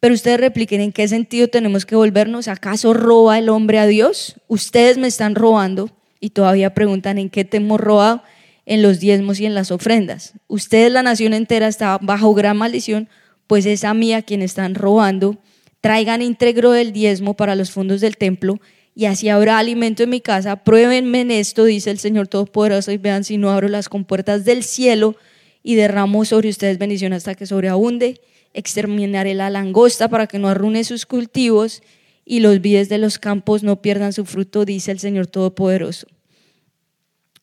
Pero 0.00 0.12
ustedes 0.12 0.40
repliquen 0.40 0.80
en 0.80 0.90
qué 0.90 1.06
sentido 1.06 1.46
tenemos 1.46 1.86
que 1.86 1.94
volvernos. 1.94 2.48
¿Acaso 2.48 2.94
roba 2.94 3.38
el 3.38 3.48
hombre 3.48 3.78
a 3.78 3.86
Dios? 3.86 4.34
Ustedes 4.48 4.98
me 4.98 5.06
están 5.06 5.36
robando 5.36 5.88
y 6.18 6.30
todavía 6.30 6.74
preguntan 6.74 7.18
en 7.18 7.30
qué 7.30 7.44
te 7.44 7.58
hemos 7.58 7.80
robado, 7.80 8.24
en 8.66 8.82
los 8.82 8.98
diezmos 8.98 9.38
y 9.38 9.46
en 9.46 9.54
las 9.54 9.70
ofrendas. 9.70 10.32
Ustedes, 10.48 10.90
la 10.90 11.04
nación 11.04 11.32
entera, 11.32 11.68
está 11.68 11.96
bajo 12.02 12.34
gran 12.34 12.56
maldición, 12.56 13.08
pues 13.46 13.66
es 13.66 13.84
a 13.84 13.94
mí 13.94 14.12
a 14.12 14.22
quien 14.22 14.42
están 14.42 14.74
robando. 14.74 15.38
Traigan 15.84 16.22
íntegro 16.22 16.70
del 16.70 16.94
diezmo 16.94 17.34
para 17.34 17.54
los 17.54 17.70
fondos 17.70 18.00
del 18.00 18.16
templo 18.16 18.58
y 18.94 19.04
así 19.04 19.28
habrá 19.28 19.58
alimento 19.58 20.02
en 20.02 20.08
mi 20.08 20.22
casa. 20.22 20.64
Pruébenme 20.64 21.20
en 21.20 21.30
esto, 21.30 21.66
dice 21.66 21.90
el 21.90 21.98
Señor 21.98 22.26
Todopoderoso, 22.26 22.90
y 22.90 22.96
vean 22.96 23.22
si 23.22 23.36
no 23.36 23.50
abro 23.50 23.68
las 23.68 23.90
compuertas 23.90 24.46
del 24.46 24.62
cielo 24.62 25.14
y 25.62 25.74
derramo 25.74 26.24
sobre 26.24 26.48
ustedes 26.48 26.78
bendición 26.78 27.12
hasta 27.12 27.34
que 27.34 27.44
sobreabunde. 27.44 28.22
Exterminaré 28.54 29.34
la 29.34 29.50
langosta 29.50 30.08
para 30.08 30.26
que 30.26 30.38
no 30.38 30.48
arruine 30.48 30.84
sus 30.84 31.04
cultivos 31.04 31.82
y 32.24 32.40
los 32.40 32.62
vides 32.62 32.88
de 32.88 32.96
los 32.96 33.18
campos 33.18 33.62
no 33.62 33.82
pierdan 33.82 34.14
su 34.14 34.24
fruto, 34.24 34.64
dice 34.64 34.90
el 34.90 35.00
Señor 35.00 35.26
Todopoderoso. 35.26 36.06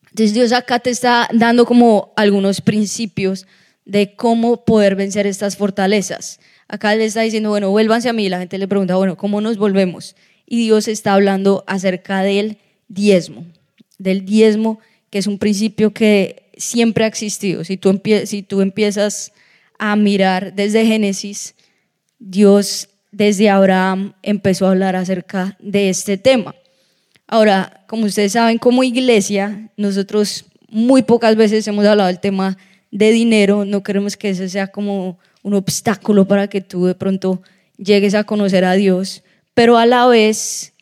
Entonces 0.10 0.34
Dios 0.34 0.52
acá 0.52 0.80
te 0.80 0.90
está 0.90 1.30
dando 1.32 1.68
como 1.68 2.12
algunos 2.16 2.60
principios 2.60 3.46
de 3.86 4.16
cómo 4.16 4.66
poder 4.66 4.96
vencer 4.96 5.28
estas 5.28 5.58
fortalezas. 5.58 6.40
Acá 6.72 6.96
le 6.96 7.06
está 7.06 7.22
diciendo, 7.22 7.50
bueno, 7.50 7.70
vuélvanse 7.70 8.10
a 8.10 8.14
mí. 8.14 8.30
La 8.30 8.40
gente 8.40 8.58
le 8.58 8.68
pregunta, 8.68 8.96
bueno, 8.96 9.18
¿cómo 9.18 9.42
nos 9.42 9.58
volvemos? 9.58 10.16
y 10.52 10.58
Dios 10.58 10.90
está 10.90 11.14
hablando 11.14 11.64
acerca 11.66 12.24
del 12.24 12.58
diezmo, 12.90 13.46
del 13.98 14.26
diezmo 14.26 14.82
que 15.10 15.20
es 15.20 15.28
un 15.28 15.38
principio 15.38 15.94
que 15.94 16.50
siempre 16.58 17.06
ha 17.06 17.08
existido. 17.08 17.64
Si 17.64 17.78
tú, 17.78 18.02
si 18.26 18.44
tú 18.44 18.60
empiezas 18.60 19.32
a 19.80 19.96
mirar 19.96 20.54
desde 20.54 20.86
Génesis, 20.86 21.56
Dios 22.20 22.90
desde 23.14 23.50
Abraham 23.50 24.12
empezó 24.24 24.68
a 24.68 24.72
hablar 24.72 24.98
acerca 24.98 25.56
de 25.62 25.88
este 25.90 26.18
tema. 26.18 26.54
Ahora, 27.28 27.86
como 27.88 28.04
ustedes 28.04 28.34
saben, 28.34 28.58
como 28.58 28.84
iglesia, 28.84 29.72
nosotros 29.78 30.44
muy 30.68 31.02
pocas 31.02 31.38
veces 31.38 31.66
hemos 31.66 31.86
hablado 31.86 32.08
del 32.08 32.20
tema 32.20 32.58
de 32.92 33.12
dinero, 33.12 33.64
no 33.64 33.84
queremos 33.84 34.18
que 34.18 34.32
ese 34.32 34.50
sea 34.50 34.68
como 34.68 35.18
un 35.44 35.54
obstáculo 35.54 36.28
para 36.28 36.48
que 36.48 36.62
tú 36.62 36.86
de 36.86 36.96
pronto 36.96 37.42
llegues 37.78 38.14
a 38.14 38.24
conocer 38.24 38.66
a 38.66 38.74
Dios 38.74 39.24
pero 39.54 39.78
a 39.78 39.86
la 39.86 40.08
vez 40.08 40.74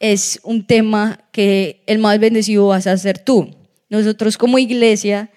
es 0.00 0.40
un 0.42 0.66
tema 0.66 1.24
que 1.32 1.82
el 1.86 1.98
más 1.98 2.18
bendecido 2.18 2.68
vas 2.68 2.86
a 2.86 2.96
ser 2.96 3.18
tú. 3.18 3.54
Nosotros 3.88 4.36
como 4.36 4.58
iglesia, 4.58 5.30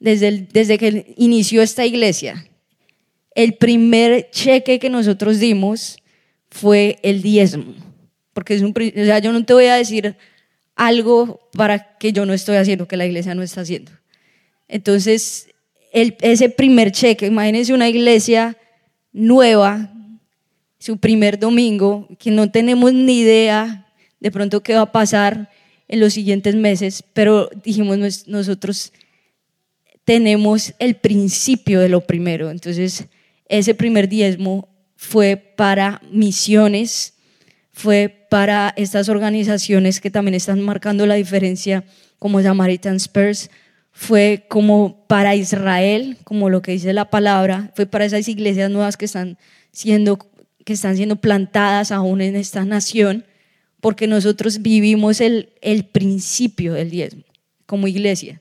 desde, 0.00 0.46
desde 0.52 0.76
que 0.78 1.14
inició 1.16 1.62
esta 1.62 1.86
iglesia, 1.86 2.48
el 3.34 3.54
primer 3.54 4.30
cheque 4.30 4.78
que 4.78 4.90
nosotros 4.90 5.38
dimos 5.38 5.98
fue 6.50 6.98
el 7.02 7.22
diezmo. 7.22 7.74
Porque 8.32 8.54
es 8.54 8.62
un, 8.62 8.70
o 8.72 9.04
sea, 9.04 9.18
yo 9.20 9.32
no 9.32 9.44
te 9.44 9.54
voy 9.54 9.66
a 9.66 9.76
decir 9.76 10.16
algo 10.74 11.48
para 11.52 11.96
que 11.96 12.12
yo 12.12 12.26
no 12.26 12.34
estoy 12.34 12.56
haciendo, 12.56 12.88
que 12.88 12.96
la 12.96 13.06
iglesia 13.06 13.34
no 13.34 13.42
está 13.42 13.62
haciendo. 13.62 13.92
Entonces, 14.68 15.48
el, 15.96 16.14
ese 16.20 16.50
primer 16.50 16.92
cheque, 16.92 17.26
imagínense 17.26 17.72
una 17.72 17.88
iglesia 17.88 18.54
nueva 19.14 19.90
su 20.78 20.98
primer 20.98 21.38
domingo, 21.38 22.06
que 22.18 22.30
no 22.30 22.50
tenemos 22.50 22.92
ni 22.92 23.20
idea 23.20 23.86
de 24.20 24.30
pronto 24.30 24.62
qué 24.62 24.74
va 24.74 24.82
a 24.82 24.92
pasar 24.92 25.50
en 25.88 26.00
los 26.00 26.12
siguientes 26.12 26.54
meses, 26.54 27.02
pero 27.14 27.48
dijimos 27.64 28.26
nosotros 28.28 28.92
tenemos 30.04 30.74
el 30.78 30.96
principio 30.96 31.80
de 31.80 31.88
lo 31.88 32.02
primero. 32.02 32.50
Entonces, 32.50 33.06
ese 33.48 33.74
primer 33.74 34.06
diezmo 34.06 34.68
fue 34.96 35.38
para 35.38 36.02
misiones, 36.12 37.14
fue 37.72 38.26
para 38.28 38.74
estas 38.76 39.08
organizaciones 39.08 39.98
que 39.98 40.10
también 40.10 40.34
están 40.34 40.60
marcando 40.60 41.06
la 41.06 41.14
diferencia, 41.14 41.84
como 42.18 42.42
Samaritan 42.42 42.96
Spurs, 42.96 43.48
fue 43.98 44.44
como 44.48 45.06
para 45.06 45.34
Israel, 45.36 46.18
como 46.22 46.50
lo 46.50 46.60
que 46.60 46.72
dice 46.72 46.92
la 46.92 47.08
palabra, 47.08 47.72
fue 47.74 47.86
para 47.86 48.04
esas 48.04 48.28
iglesias 48.28 48.70
nuevas 48.70 48.98
que 48.98 49.06
están 49.06 49.38
siendo 49.72 50.18
que 50.66 50.74
están 50.74 50.96
siendo 50.96 51.16
plantadas 51.16 51.92
aún 51.92 52.20
en 52.20 52.36
esta 52.36 52.64
nación, 52.66 53.24
porque 53.80 54.06
nosotros 54.06 54.60
vivimos 54.60 55.22
el, 55.22 55.54
el 55.62 55.86
principio 55.86 56.74
del 56.74 56.90
diezmo 56.90 57.22
como 57.64 57.86
iglesia. 57.86 58.40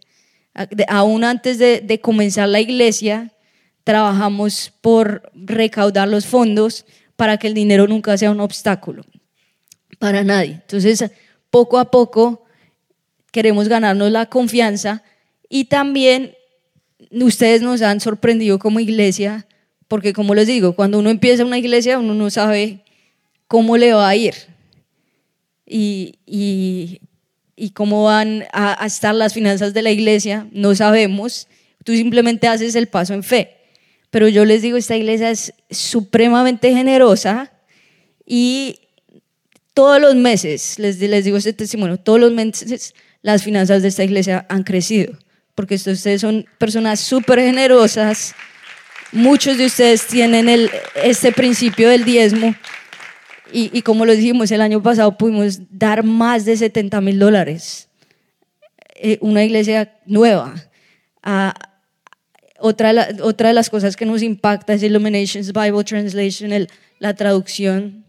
Aún 0.89 1.24
antes 1.24 1.57
de, 1.57 1.79
de 1.79 2.01
comenzar 2.01 2.50
la 2.50 2.59
iglesia, 2.59 3.31
trabajamos 3.85 4.74
por 4.81 5.31
recaudar 5.35 6.09
los 6.09 6.25
fondos 6.25 6.85
para 7.15 7.38
que 7.38 7.47
el 7.47 7.53
dinero 7.53 7.88
nunca 7.88 8.17
sea 8.17 8.31
un 8.31 8.41
obstáculo 8.41 9.05
para 10.00 10.24
nadie. 10.24 10.53
Entonces, 10.53 11.12
poco 11.50 11.77
a 11.77 11.91
poco 11.91 12.43
queremos 13.31 13.69
ganarnos 13.69 14.12
la 14.12 14.25
confianza 14.25 15.03
y 15.55 15.63
también 15.63 16.35
ustedes 17.12 17.62
nos 17.62 17.81
han 17.81 18.01
sorprendido 18.01 18.59
como 18.59 18.81
iglesia 18.81 19.47
porque 19.88 20.12
como 20.12 20.35
les 20.35 20.47
digo, 20.47 20.75
cuando 20.75 21.00
uno 21.00 21.09
empieza 21.09 21.45
una 21.45 21.57
iglesia, 21.57 21.97
uno 21.97 22.13
no 22.13 22.29
sabe 22.29 22.83
cómo 23.47 23.77
le 23.77 23.93
va 23.93 24.09
a 24.09 24.15
ir 24.17 24.33
y, 25.65 26.19
y, 26.25 27.00
y 27.55 27.69
cómo 27.69 28.03
van 28.03 28.43
a, 28.51 28.83
a, 28.83 28.85
estar 28.85 29.15
las 29.15 29.33
finanzas 29.33 29.74
de 29.74 29.81
la 29.81 29.91
iglesia, 29.91 30.45
no 30.51 30.75
sabemos. 30.75 31.47
Tú 31.85 31.93
simplemente 31.93 32.50
haces 32.50 32.75
el 32.75 32.88
paso 32.88 33.13
en 33.13 33.24
fe. 33.24 33.55
Pero 34.09 34.27
yo 34.27 34.43
les 34.43 34.62
digo, 34.62 34.75
esta 34.75 34.97
iglesia 34.97 35.31
es 35.31 35.53
supremamente 35.69 36.74
generosa 36.74 37.53
y 38.25 38.79
todos 39.74 40.01
los 40.01 40.15
meses, 40.15 40.79
les, 40.79 41.00
les 41.00 41.24
digo 41.24 41.38
este 41.38 41.53
testimonio, 41.53 41.95
todos 41.95 42.19
los 42.19 42.33
meses 42.33 42.93
las 43.21 43.41
finanzas 43.41 43.81
de 43.81 43.88
esta 43.88 44.03
iglesia 44.03 44.45
han 44.50 44.63
crecido, 44.63 45.17
porque 45.55 45.75
ustedes 45.75 46.21
son 46.21 46.45
personas 46.59 47.00
súper 47.00 47.39
generosas 47.39 48.35
Muchos 49.15 49.57
de 49.57 49.67
ustedes 49.67 50.07
tienen 50.07 50.50
el, 50.50 50.69
este 51.01 51.31
principio 51.31 51.88
del 51.88 52.03
diezmo 52.03 52.53
y, 53.50 53.81
como 53.83 54.05
lo 54.05 54.13
dijimos, 54.13 54.51
el 54.51 54.59
año 54.59 54.83
pasado 54.83 55.17
pudimos 55.17 55.59
dar 55.69 56.03
más 56.03 56.43
de 56.43 56.57
70 56.57 57.00
mil 57.00 57.17
dólares. 57.17 57.88
Eh, 58.95 59.17
una 59.21 59.45
iglesia 59.45 59.95
nueva. 60.05 60.53
otra, 62.59 63.07
otra 63.21 63.47
de 63.47 63.53
las 63.53 63.69
cosas 63.69 63.95
que 63.95 64.05
nos 64.05 64.21
impacta 64.21 64.74
es 64.74 64.83
Illuminations 64.83 65.53
Bible 65.53 65.85
Translation, 65.85 66.67
la 67.00 67.13
traducción 67.13 68.03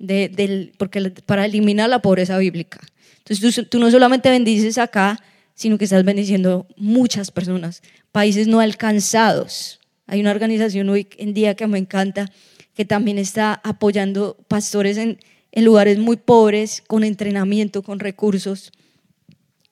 de, 0.00 0.28
del, 0.28 0.72
porque 0.76 1.12
para 1.24 1.44
eliminar 1.44 1.88
la 1.88 2.00
pobreza 2.00 2.36
bíblica. 2.38 2.80
Entonces 3.18 3.54
tú, 3.54 3.64
tú, 3.66 3.78
no 3.78 3.92
solamente 3.92 4.28
bendices 4.28 4.78
acá, 4.78 5.22
sino 5.58 5.76
que 5.76 5.86
estás 5.86 6.04
bendiciendo 6.04 6.68
muchas 6.76 7.32
personas, 7.32 7.82
países 8.12 8.46
no 8.46 8.60
alcanzados. 8.60 9.80
Hay 10.06 10.20
una 10.20 10.30
organización 10.30 10.88
hoy 10.88 11.08
en 11.18 11.34
día 11.34 11.56
que 11.56 11.66
me 11.66 11.78
encanta, 11.78 12.30
que 12.74 12.84
también 12.84 13.18
está 13.18 13.60
apoyando 13.64 14.36
pastores 14.46 14.96
en, 14.98 15.18
en 15.50 15.64
lugares 15.64 15.98
muy 15.98 16.16
pobres, 16.16 16.80
con 16.86 17.02
entrenamiento, 17.02 17.82
con 17.82 17.98
recursos. 17.98 18.70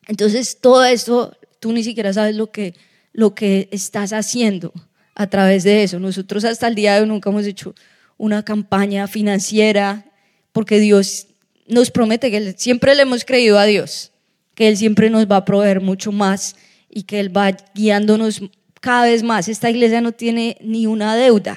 Entonces, 0.08 0.58
todo 0.60 0.84
esto, 0.84 1.36
tú 1.60 1.72
ni 1.72 1.84
siquiera 1.84 2.12
sabes 2.12 2.34
lo 2.34 2.50
que, 2.50 2.74
lo 3.12 3.36
que 3.36 3.68
estás 3.70 4.12
haciendo 4.12 4.72
a 5.14 5.28
través 5.28 5.62
de 5.62 5.84
eso. 5.84 6.00
Nosotros 6.00 6.44
hasta 6.44 6.66
el 6.66 6.74
día 6.74 6.96
de 6.96 7.02
hoy 7.02 7.06
nunca 7.06 7.30
hemos 7.30 7.46
hecho 7.46 7.76
una 8.16 8.44
campaña 8.44 9.06
financiera 9.06 10.04
porque 10.50 10.80
Dios 10.80 11.28
nos 11.68 11.92
promete 11.92 12.32
que 12.32 12.54
siempre 12.58 12.96
le 12.96 13.02
hemos 13.02 13.24
creído 13.24 13.56
a 13.56 13.66
Dios, 13.66 14.10
que 14.56 14.66
Él 14.66 14.76
siempre 14.76 15.10
nos 15.10 15.30
va 15.30 15.36
a 15.36 15.44
proveer 15.44 15.80
mucho 15.80 16.10
más 16.10 16.56
y 16.90 17.04
que 17.04 17.20
Él 17.20 17.36
va 17.36 17.52
guiándonos 17.74 18.40
cada 18.80 19.04
vez 19.04 19.22
más. 19.22 19.48
Esta 19.48 19.70
iglesia 19.70 20.00
no 20.00 20.12
tiene 20.12 20.56
ni 20.60 20.86
una 20.86 21.14
deuda. 21.14 21.56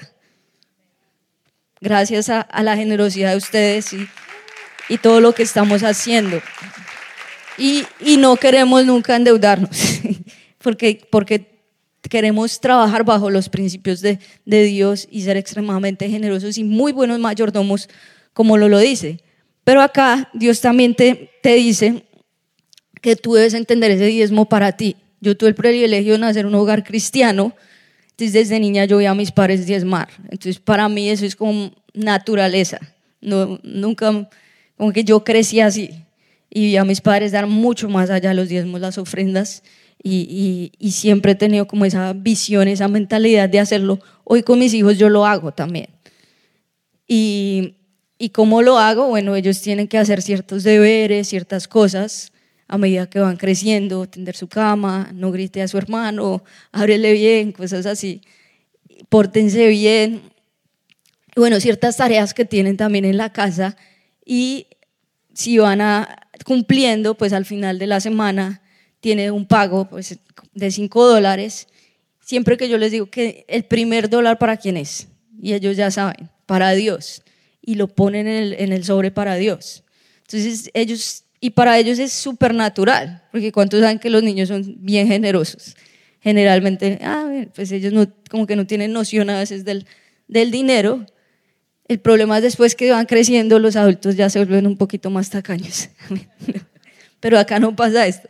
Gracias 1.81 2.29
a, 2.29 2.45
la 2.61 2.75
generosidad 2.75 3.31
de 3.31 3.37
ustedes 3.37 3.93
y, 3.93 4.97
todo 4.97 5.21
lo 5.21 5.33
que 5.33 5.43
estamos 5.43 5.81
haciendo. 5.83 6.41
Y, 7.57 7.85
y 8.01 8.17
no 8.17 8.35
queremos 8.35 8.85
nunca 8.85 9.15
endeudarnos, 9.15 10.01
porque, 10.57 11.07
porque 11.09 11.61
queremos 12.09 12.59
trabajar 12.59 13.05
bajo 13.05 13.29
los 13.29 13.47
principios 13.47 14.01
de, 14.01 14.19
de, 14.45 14.63
Dios 14.63 15.07
y 15.09 15.21
ser 15.21 15.37
extremadamente 15.37 16.09
generosos 16.09 16.57
y 16.57 16.63
muy 16.65 16.91
buenos 16.91 17.19
mayordomos, 17.19 17.87
como 18.33 18.57
lo, 18.57 18.67
lo 18.67 18.79
dice. 18.79 19.23
Pero 19.63 19.81
acá 19.81 20.29
Dios 20.33 20.59
también 20.59 20.95
te, 20.95 21.31
te 21.41 21.53
dice 21.53 22.03
que 23.01 23.15
tú 23.15 23.33
debes 23.33 23.53
entender 23.53 23.91
ese 23.91 24.05
diezmo 24.05 24.45
para 24.45 24.73
ti. 24.73 24.95
Yo 25.21 25.35
tuve 25.35 25.49
el 25.49 25.55
privilegio 25.55 26.13
de 26.13 26.19
nacer 26.19 26.41
en 26.41 26.47
un 26.47 26.55
hogar 26.55 26.83
cristiano, 26.83 27.53
entonces 28.11 28.33
desde 28.33 28.59
niña 28.59 28.85
yo 28.85 28.97
veía 28.97 29.11
a 29.11 29.15
mis 29.15 29.31
padres 29.31 29.65
diezmar. 29.65 30.09
Entonces 30.23 30.59
para 30.59 30.87
mí 30.89 31.09
eso 31.09 31.25
es 31.25 31.35
como 31.35 31.71
naturaleza. 31.93 32.79
No, 33.21 33.59
nunca, 33.63 34.29
como 34.77 34.93
que 34.93 35.03
yo 35.03 35.23
crecí 35.23 35.59
así 35.59 35.91
y 36.49 36.65
vi 36.65 36.77
a 36.77 36.85
mis 36.85 37.01
padres 37.01 37.31
dar 37.31 37.47
mucho 37.47 37.89
más 37.89 38.09
allá 38.09 38.29
de 38.29 38.35
los 38.35 38.49
diezmos, 38.49 38.81
las 38.81 38.97
ofrendas. 38.97 39.63
Y, 40.01 40.21
y, 40.29 40.71
y, 40.79 40.91
siempre 40.91 41.33
he 41.33 41.35
tenido 41.35 41.67
como 41.67 41.83
esa 41.83 42.13
visión, 42.13 42.69
esa 42.69 42.87
mentalidad 42.87 43.49
de 43.49 43.59
hacerlo. 43.59 43.99
Hoy 44.23 44.43
con 44.43 44.57
mis 44.57 44.73
hijos 44.73 44.97
yo 44.97 45.09
lo 45.09 45.25
hago 45.25 45.51
también. 45.51 45.89
Y, 47.05 47.75
y 48.17 48.29
cómo 48.29 48.61
lo 48.61 48.79
hago, 48.79 49.07
bueno, 49.07 49.35
ellos 49.35 49.59
tienen 49.61 49.89
que 49.89 49.97
hacer 49.97 50.21
ciertos 50.21 50.63
deberes, 50.63 51.27
ciertas 51.27 51.67
cosas 51.67 52.31
a 52.69 52.77
medida 52.77 53.09
que 53.09 53.19
van 53.19 53.35
creciendo, 53.35 54.07
tender 54.07 54.35
su 54.35 54.47
cama, 54.47 55.09
no 55.11 55.31
grite 55.31 55.63
a 55.63 55.67
su 55.67 55.77
hermano, 55.79 56.43
ábrele 56.71 57.13
bien, 57.13 57.51
cosas 57.51 57.87
así, 57.87 58.21
pórtense 59.09 59.67
bien. 59.67 60.21
Bueno, 61.35 61.59
ciertas 61.59 61.97
tareas 61.97 62.35
que 62.35 62.45
tienen 62.45 62.77
también 62.77 63.05
en 63.05 63.17
la 63.17 63.33
casa 63.33 63.75
y 64.23 64.67
si 65.33 65.57
van 65.57 65.81
a, 65.81 66.27
cumpliendo, 66.45 67.15
pues 67.15 67.33
al 67.33 67.45
final 67.45 67.79
de 67.79 67.87
la 67.87 67.99
semana 67.99 68.61
tiene 68.99 69.31
un 69.31 69.47
pago 69.47 69.89
pues, 69.89 70.19
de 70.53 70.71
5 70.71 71.07
dólares. 71.07 71.67
Siempre 72.19 72.55
que 72.55 72.69
yo 72.69 72.77
les 72.77 72.91
digo 72.91 73.09
que 73.09 73.45
el 73.47 73.63
primer 73.65 74.11
dólar 74.11 74.37
para 74.37 74.57
quién 74.57 74.77
es, 74.77 75.07
y 75.41 75.53
ellos 75.53 75.75
ya 75.75 75.89
saben, 75.89 76.29
para 76.45 76.73
Dios, 76.73 77.23
y 77.63 77.75
lo 77.75 77.87
ponen 77.87 78.27
en 78.27 78.35
el, 78.35 78.53
en 78.53 78.73
el 78.73 78.83
sobre 78.83 79.09
para 79.09 79.35
Dios. 79.37 79.83
Entonces 80.21 80.69
ellos 80.75 81.23
y 81.41 81.51
para 81.51 81.77
ellos 81.77 81.99
es 81.99 82.11
súper 82.11 82.53
natural, 82.53 83.23
porque 83.31 83.51
cuántos 83.51 83.79
saben 83.79 83.99
que 83.99 84.09
los 84.09 84.23
niños 84.23 84.49
son 84.49 84.75
bien 84.79 85.07
generosos. 85.07 85.75
Generalmente, 86.21 86.99
ah, 87.01 87.45
pues 87.55 87.71
ellos 87.71 87.93
no, 87.93 88.07
como 88.29 88.45
que 88.45 88.57
no 88.57 88.67
tienen 88.67 88.91
noción 88.91 89.29
a 89.29 89.39
veces 89.39 89.63
del, 89.63 89.85
del 90.27 90.51
dinero. 90.51 91.05
El 91.87 91.99
problema 91.99 92.37
es 92.37 92.43
después 92.43 92.75
que 92.75 92.91
van 92.91 93.05
creciendo, 93.05 93.57
los 93.57 93.77
adultos 93.77 94.17
ya 94.17 94.29
se 94.29 94.39
vuelven 94.39 94.67
un 94.67 94.75
poquito 94.75 95.09
más 95.09 95.29
tacaños. 95.29 95.89
Pero 97.21 97.39
acá 97.39 97.59
no 97.59 97.73
pasa 97.73 98.05
esto. 98.05 98.27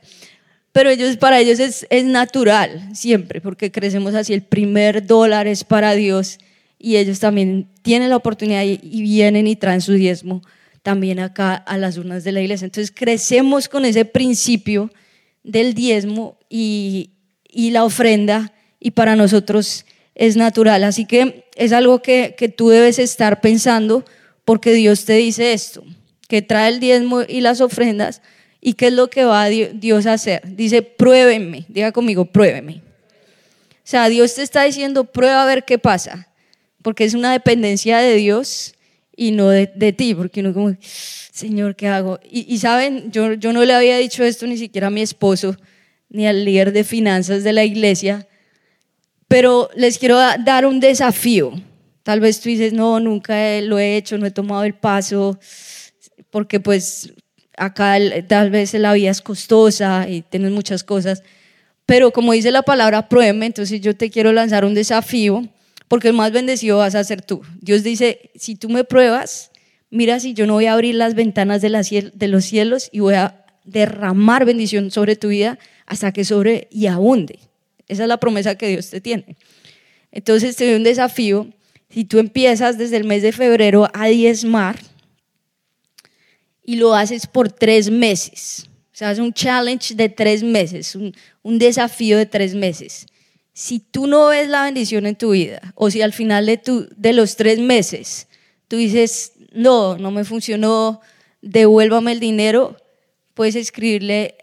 Pero 0.71 0.91
ellos, 0.91 1.17
para 1.17 1.39
ellos 1.39 1.59
es, 1.59 1.87
es 1.89 2.05
natural 2.05 2.89
siempre, 2.93 3.41
porque 3.41 3.71
crecemos 3.71 4.13
así. 4.13 4.35
El 4.35 4.43
primer 4.43 5.07
dólar 5.07 5.47
es 5.47 5.63
para 5.63 5.95
Dios 5.95 6.37
y 6.77 6.97
ellos 6.97 7.19
también 7.19 7.67
tienen 7.81 8.09
la 8.11 8.17
oportunidad 8.17 8.63
y, 8.63 8.79
y 8.83 9.01
vienen 9.01 9.47
y 9.47 9.55
traen 9.55 9.81
su 9.81 9.93
diezmo 9.93 10.43
también 10.83 11.19
acá 11.19 11.55
a 11.55 11.77
las 11.77 11.97
urnas 11.97 12.23
de 12.23 12.31
la 12.31 12.41
iglesia. 12.41 12.65
Entonces 12.65 12.93
crecemos 12.95 13.67
con 13.69 13.85
ese 13.85 14.05
principio 14.05 14.91
del 15.43 15.73
diezmo 15.73 16.37
y, 16.49 17.11
y 17.47 17.71
la 17.71 17.83
ofrenda 17.83 18.53
y 18.79 18.91
para 18.91 19.15
nosotros 19.15 19.85
es 20.15 20.35
natural. 20.35 20.83
Así 20.83 21.05
que 21.05 21.45
es 21.55 21.71
algo 21.73 22.01
que, 22.01 22.35
que 22.37 22.49
tú 22.49 22.69
debes 22.69 22.99
estar 22.99 23.41
pensando 23.41 24.05
porque 24.45 24.73
Dios 24.73 25.05
te 25.05 25.13
dice 25.13 25.53
esto, 25.53 25.83
que 26.27 26.41
trae 26.41 26.69
el 26.69 26.79
diezmo 26.79 27.21
y 27.21 27.41
las 27.41 27.61
ofrendas 27.61 28.21
y 28.61 28.73
qué 28.73 28.87
es 28.87 28.93
lo 28.93 29.09
que 29.09 29.23
va 29.23 29.47
Dios 29.47 30.05
a 30.05 30.13
hacer. 30.13 30.41
Dice, 30.55 30.81
pruébenme, 30.81 31.65
diga 31.67 31.91
conmigo, 31.91 32.25
pruébeme. 32.25 32.81
O 32.81 33.91
sea, 33.91 34.09
Dios 34.09 34.35
te 34.35 34.43
está 34.43 34.63
diciendo, 34.63 35.05
prueba 35.05 35.43
a 35.43 35.45
ver 35.45 35.65
qué 35.65 35.79
pasa, 35.79 36.29
porque 36.81 37.05
es 37.05 37.13
una 37.13 37.31
dependencia 37.31 37.99
de 37.99 38.15
Dios 38.15 38.75
y 39.19 39.31
no 39.31 39.49
de, 39.49 39.67
ti, 39.91 40.15
porque 40.15 40.39
uno 40.39 40.53
como, 40.53 40.77
Señor, 40.81 41.75
¿qué 41.75 41.89
hago? 41.89 42.21
Y, 42.31 42.57
saben, 42.59 43.11
yo, 43.11 43.33
yo 43.33 43.51
no 43.51 43.65
le 43.65 43.73
había 43.73 43.97
dicho 43.97 44.23
esto 44.23 44.47
ni 44.47 44.57
siquiera 44.57 44.87
a 44.87 44.91
mi 44.91 45.01
esposo, 45.01 45.57
ni 46.07 46.25
al 46.25 46.45
líder 46.45 46.71
de 46.71 46.85
finanzas 46.85 47.43
de 47.43 47.51
la 47.51 47.65
iglesia, 47.65 48.25
pero 49.27 49.69
les 49.75 49.97
quiero 49.97 50.15
dar 50.15 50.65
un 50.65 50.79
desafío. 50.79 51.51
Tal 52.03 52.21
vez 52.21 52.39
tú 52.39 52.47
dices, 52.47 52.71
no, 52.71 53.01
nunca 53.01 53.59
lo 53.59 53.77
he 53.77 53.97
hecho, 53.97 54.17
no 54.17 54.25
he 54.25 54.31
tomado 54.31 54.63
el 54.63 54.73
paso, 54.73 55.37
porque 56.29 56.61
pues 56.61 57.11
acá 57.57 57.97
tal 58.25 58.51
vez 58.51 58.73
la 58.73 58.93
vida 58.93 59.11
es 59.11 59.19
costosa 59.19 60.07
y 60.07 60.21
tienes 60.21 60.51
muchas 60.51 60.85
cosas, 60.85 61.23
pero 61.85 62.11
como 62.11 62.31
dice 62.31 62.51
la 62.51 62.61
palabra, 62.61 63.09
pruébeme, 63.09 63.47
entonces 63.47 63.81
yo 63.81 63.93
te 63.97 64.09
quiero 64.09 64.31
lanzar 64.31 64.63
un 64.63 64.73
desafío 64.73 65.45
porque 65.89 66.09
el 66.09 66.13
más 66.13 66.31
bendecido 66.31 66.77
vas 66.77 66.95
a 66.95 67.03
ser 67.03 67.21
tú. 67.21 67.41
Dios 67.59 67.83
dice, 67.83 68.31
si 68.35 68.55
tú 68.55 68.69
me 68.69 68.85
pruebas, 68.85 69.51
mira 69.89 70.19
si 70.19 70.33
yo 70.33 70.45
no 70.45 70.53
voy 70.53 70.67
a 70.67 70.73
abrir 70.73 70.95
las 70.95 71.15
ventanas 71.15 71.61
de, 71.61 71.69
los 71.69 72.45
cielos 72.45 72.89
y 72.93 72.99
voy 72.99 73.15
a 73.15 73.43
derramar 73.65 74.45
bendición 74.45 74.91
sobre 74.91 75.15
tu 75.15 75.29
vida 75.29 75.59
hasta 75.87 76.13
que 76.13 76.23
sobre 76.23 76.67
y 76.71 76.85
abunde. 76.85 77.39
Esa 77.87 78.03
es 78.03 78.07
la 78.07 78.17
promesa 78.17 78.55
que 78.55 78.67
Dios 78.67 78.91
te 78.91 79.01
tiene. 79.01 79.35
Entonces 80.11 80.55
te 80.55 80.67
doy 80.67 80.75
un 80.75 80.83
desafío. 80.83 81.47
Si 81.89 82.05
tú 82.05 82.19
empiezas 82.19 82.77
desde 82.77 82.97
el 82.97 83.05
mes 83.05 83.23
de 83.23 83.31
febrero 83.31 83.89
a 83.93 84.05
diezmar 84.05 84.79
y 86.63 86.75
lo 86.75 86.93
haces 86.93 87.25
por 87.25 87.51
tres 87.51 87.89
meses, 87.89 88.69
o 88.93 88.95
sea, 88.99 89.11
es 89.11 89.17
un 89.17 89.33
challenge 89.33 89.95
de 89.95 90.07
tres 90.07 90.43
meses, 90.43 90.93
un, 90.93 91.15
un 91.41 91.57
desafío 91.57 92.15
de 92.15 92.27
tres 92.27 92.53
meses 92.53 93.07
si 93.59 93.79
tú 93.79 94.07
no 94.07 94.27
ves 94.27 94.47
la 94.47 94.63
bendición 94.63 95.05
en 95.05 95.17
tu 95.17 95.31
vida, 95.31 95.59
o 95.75 95.91
si 95.91 96.01
al 96.01 96.13
final 96.13 96.45
de, 96.45 96.61
de 96.95 97.11
los 97.11 97.35
tres 97.35 97.59
meses 97.59 98.29
tú 98.69 98.77
dices, 98.77 99.33
no, 99.51 99.97
no 99.97 100.11
me 100.11 100.23
funcionó, 100.23 101.01
devuélvame 101.41 102.13
el 102.13 102.21
dinero, 102.21 102.77
puedes 103.33 103.55
escribirle 103.55 104.37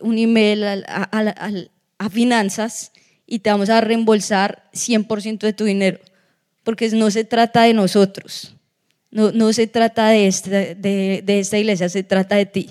un 0.00 0.18
email 0.18 0.64
a, 0.64 1.08
a, 1.10 1.62
a, 1.98 2.10
finanzas 2.10 2.92
y 3.26 3.38
te 3.38 3.48
vamos 3.48 3.70
a 3.70 3.80
reembolsar 3.80 4.68
100% 4.74 5.38
de 5.38 5.54
tu 5.54 5.64
dinero, 5.64 5.98
porque 6.62 6.90
no 6.90 7.10
se 7.10 7.24
trata 7.24 7.62
de 7.62 7.72
nosotros, 7.72 8.54
no, 9.10 9.32
no 9.32 9.50
se 9.54 9.66
trata 9.66 10.08
de 10.08 10.26
esta, 10.26 10.50
de, 10.50 11.22
de 11.24 11.40
esta 11.40 11.56
iglesia, 11.56 11.88
se 11.88 12.02
trata 12.02 12.36
de 12.36 12.44
ti 12.44 12.70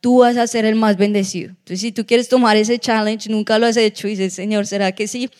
tú 0.00 0.18
vas 0.18 0.36
a 0.36 0.46
ser 0.46 0.64
el 0.64 0.74
más 0.74 0.96
bendecido. 0.96 1.50
Entonces, 1.50 1.80
si 1.80 1.92
tú 1.92 2.06
quieres 2.06 2.28
tomar 2.28 2.56
ese 2.56 2.78
challenge, 2.78 3.30
nunca 3.30 3.58
lo 3.58 3.66
has 3.66 3.76
hecho, 3.76 4.06
y 4.08 4.12
dices, 4.12 4.34
Señor, 4.34 4.66
¿será 4.66 4.92
que 4.92 5.08
sí? 5.08 5.30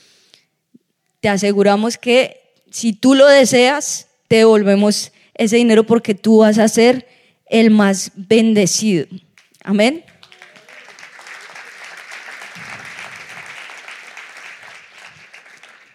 Te 1.20 1.28
aseguramos 1.28 1.98
que 1.98 2.40
si 2.70 2.92
tú 2.92 3.14
lo 3.14 3.26
deseas, 3.26 4.08
te 4.28 4.36
devolvemos 4.36 5.12
ese 5.34 5.56
dinero 5.56 5.84
porque 5.84 6.14
tú 6.14 6.38
vas 6.38 6.58
a 6.58 6.68
ser 6.68 7.06
el 7.46 7.70
más 7.70 8.12
bendecido. 8.14 9.06
Amén. 9.62 10.04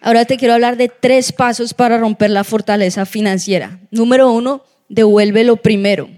Ahora 0.00 0.26
te 0.26 0.36
quiero 0.36 0.52
hablar 0.52 0.76
de 0.76 0.88
tres 0.88 1.32
pasos 1.32 1.72
para 1.72 1.96
romper 1.96 2.30
la 2.30 2.44
fortaleza 2.44 3.06
financiera. 3.06 3.78
Número 3.90 4.30
uno, 4.30 4.62
devuelve 4.90 5.44
lo 5.44 5.56
primero. 5.56 6.10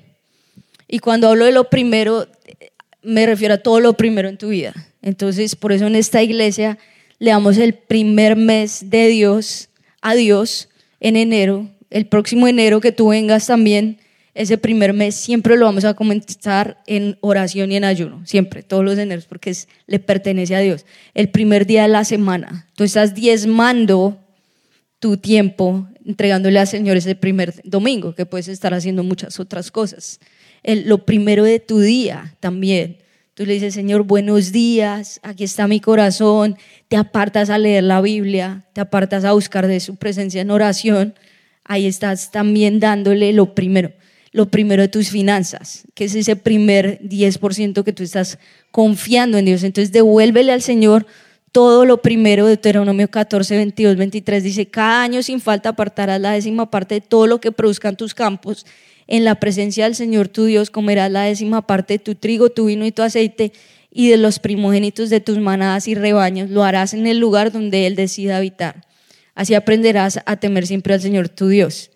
Y 0.89 0.99
cuando 0.99 1.29
hablo 1.29 1.45
de 1.45 1.53
lo 1.53 1.71
primero, 1.71 2.27
me 3.07 3.25
refiero 3.25 3.55
a 3.55 3.59
todo 3.59 3.81
lo 3.81 3.93
primero 3.95 4.29
en 4.29 4.37
tu 4.37 4.49
vida. 4.49 4.75
Entonces, 5.01 5.55
por 5.55 5.73
eso 5.73 5.87
en 5.87 5.95
esta 5.95 6.23
iglesia 6.23 6.77
le 7.19 7.31
damos 7.31 7.57
el 7.57 7.73
primer 7.73 8.35
mes 8.37 8.91
de 8.91 9.07
Dios 9.07 9.71
a 10.03 10.15
Dios 10.15 10.69
en 10.99 11.17
enero. 11.17 11.71
El 11.89 12.07
próximo 12.07 12.49
enero 12.49 12.81
que 12.81 12.91
tú 12.91 13.09
vengas 13.09 13.47
también, 13.47 13.99
ese 14.35 14.59
primer 14.59 14.93
mes 14.93 15.15
siempre 15.15 15.57
lo 15.57 15.67
vamos 15.67 15.85
a 15.85 15.95
comenzar 15.95 16.83
en 16.87 17.17
oración 17.21 17.71
y 17.71 17.77
en 17.77 17.85
ayuno, 17.85 18.27
siempre, 18.27 18.65
todos 18.65 18.85
los 18.85 18.99
eneros, 18.99 19.27
porque 19.27 19.51
es, 19.51 19.69
le 19.87 20.01
pertenece 20.01 20.57
a 20.57 20.61
Dios. 20.61 20.85
El 21.15 21.31
primer 21.31 21.65
día 21.65 21.83
de 21.83 21.89
la 21.89 22.05
semana, 22.05 22.67
tú 22.75 22.83
estás 22.83 23.15
diezmando 23.15 24.19
tu 24.99 25.17
tiempo 25.17 25.87
entregándole 26.05 26.59
al 26.59 26.67
Señor 26.67 26.97
ese 26.97 27.15
primer 27.15 27.55
domingo, 27.65 28.15
que 28.15 28.27
puedes 28.27 28.49
estar 28.49 28.75
haciendo 28.75 29.05
muchas 29.05 29.39
otras 29.41 29.71
cosas 29.71 30.19
lo 30.67 31.05
primero 31.05 31.45
de 31.45 31.61
tu 31.61 31.81
día 31.81 32.35
también. 32.41 32.99
Tú 33.35 33.45
le 33.45 33.53
dices, 33.53 33.75
Señor, 33.75 34.05
buenos 34.05 34.51
días, 34.51 35.21
aquí 35.23 35.45
está 35.45 35.69
mi 35.69 35.79
corazón, 35.79 36.57
te 36.89 36.97
apartas 36.97 37.51
a 37.51 37.59
leer 37.59 37.85
la 37.85 38.01
Biblia, 38.01 38.65
te 38.73 38.81
apartas 38.81 39.25
a 39.25 39.33
buscar 39.33 39.67
de 39.67 39.79
su 39.81 39.97
presencia 39.97 40.41
en 40.41 40.51
oración, 40.51 41.15
ahí 41.63 41.87
estás 41.87 42.31
también 42.31 42.81
dándole 42.81 43.35
lo 43.35 43.55
primero, 43.55 43.93
lo 44.33 44.51
primero 44.51 44.81
de 44.83 44.89
tus 44.89 45.11
finanzas, 45.11 45.85
que 45.95 46.05
es 46.07 46.15
ese 46.15 46.35
primer 46.35 46.99
10% 47.03 47.85
que 47.85 47.93
tú 47.93 48.03
estás 48.03 48.39
confiando 48.71 49.37
en 49.37 49.45
Dios. 49.45 49.63
Entonces 49.65 49.93
devuélvele 49.93 50.53
al 50.53 50.63
Señor 50.63 51.07
todo 51.57 51.87
lo 51.87 52.03
primero, 52.03 52.45
de 52.45 52.51
Deuteronomio 52.51 53.09
14, 53.09 53.57
22, 53.57 53.97
23, 53.97 54.45
dice, 54.45 54.67
cada 54.67 55.03
año 55.03 55.23
sin 55.23 55.41
falta 55.41 55.71
apartarás 55.71 56.21
la 56.21 56.33
décima 56.33 56.71
parte 56.71 56.97
de 56.97 57.01
todo 57.01 57.27
lo 57.27 57.41
que 57.41 57.51
produzcan 57.51 57.97
tus 57.97 58.13
campos. 58.13 58.67
En 59.07 59.25
la 59.25 59.37
presencia 59.37 59.85
del 59.85 59.95
Señor 59.95 60.29
tu 60.29 60.45
Dios 60.45 60.69
comerás 60.69 61.11
la 61.11 61.23
décima 61.23 61.67
parte 61.67 61.95
de 61.95 61.99
tu 61.99 62.15
trigo, 62.15 62.51
tu 62.51 62.67
vino 62.67 62.85
y 62.85 62.93
tu 62.93 63.01
aceite 63.01 63.55
y 63.91 64.11
de 64.11 64.19
los 64.19 64.39
primogénitos 64.39 65.09
de 65.09 65.21
tus 65.21 65.39
manadas 65.39 65.89
y 65.89 65.95
rebaños. 65.95 66.51
Lo 66.51 66.63
harás 66.63 66.93
en 66.93 67.07
el 67.07 67.21
lugar 67.21 67.51
donde 67.51 67.87
Él 67.87 67.97
decida 67.97 68.37
habitar. 68.37 68.85
Así 69.35 69.55
aprenderás 69.55 70.21
a 70.27 70.37
temer 70.37 70.67
siempre 70.67 70.93
al 70.93 71.01
Señor 71.01 71.31
tu 71.31 71.49
Dios. 71.49 71.91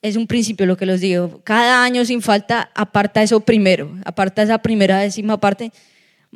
Es 0.00 0.16
un 0.16 0.26
principio 0.26 0.64
lo 0.64 0.78
que 0.78 0.86
los 0.86 1.02
digo. 1.02 1.42
Cada 1.44 1.84
año 1.84 2.02
sin 2.06 2.22
falta 2.22 2.70
aparta 2.74 3.22
eso 3.22 3.40
primero, 3.40 3.94
aparta 4.06 4.42
esa 4.42 4.56
primera 4.56 5.00
décima 5.00 5.38
parte. 5.38 5.70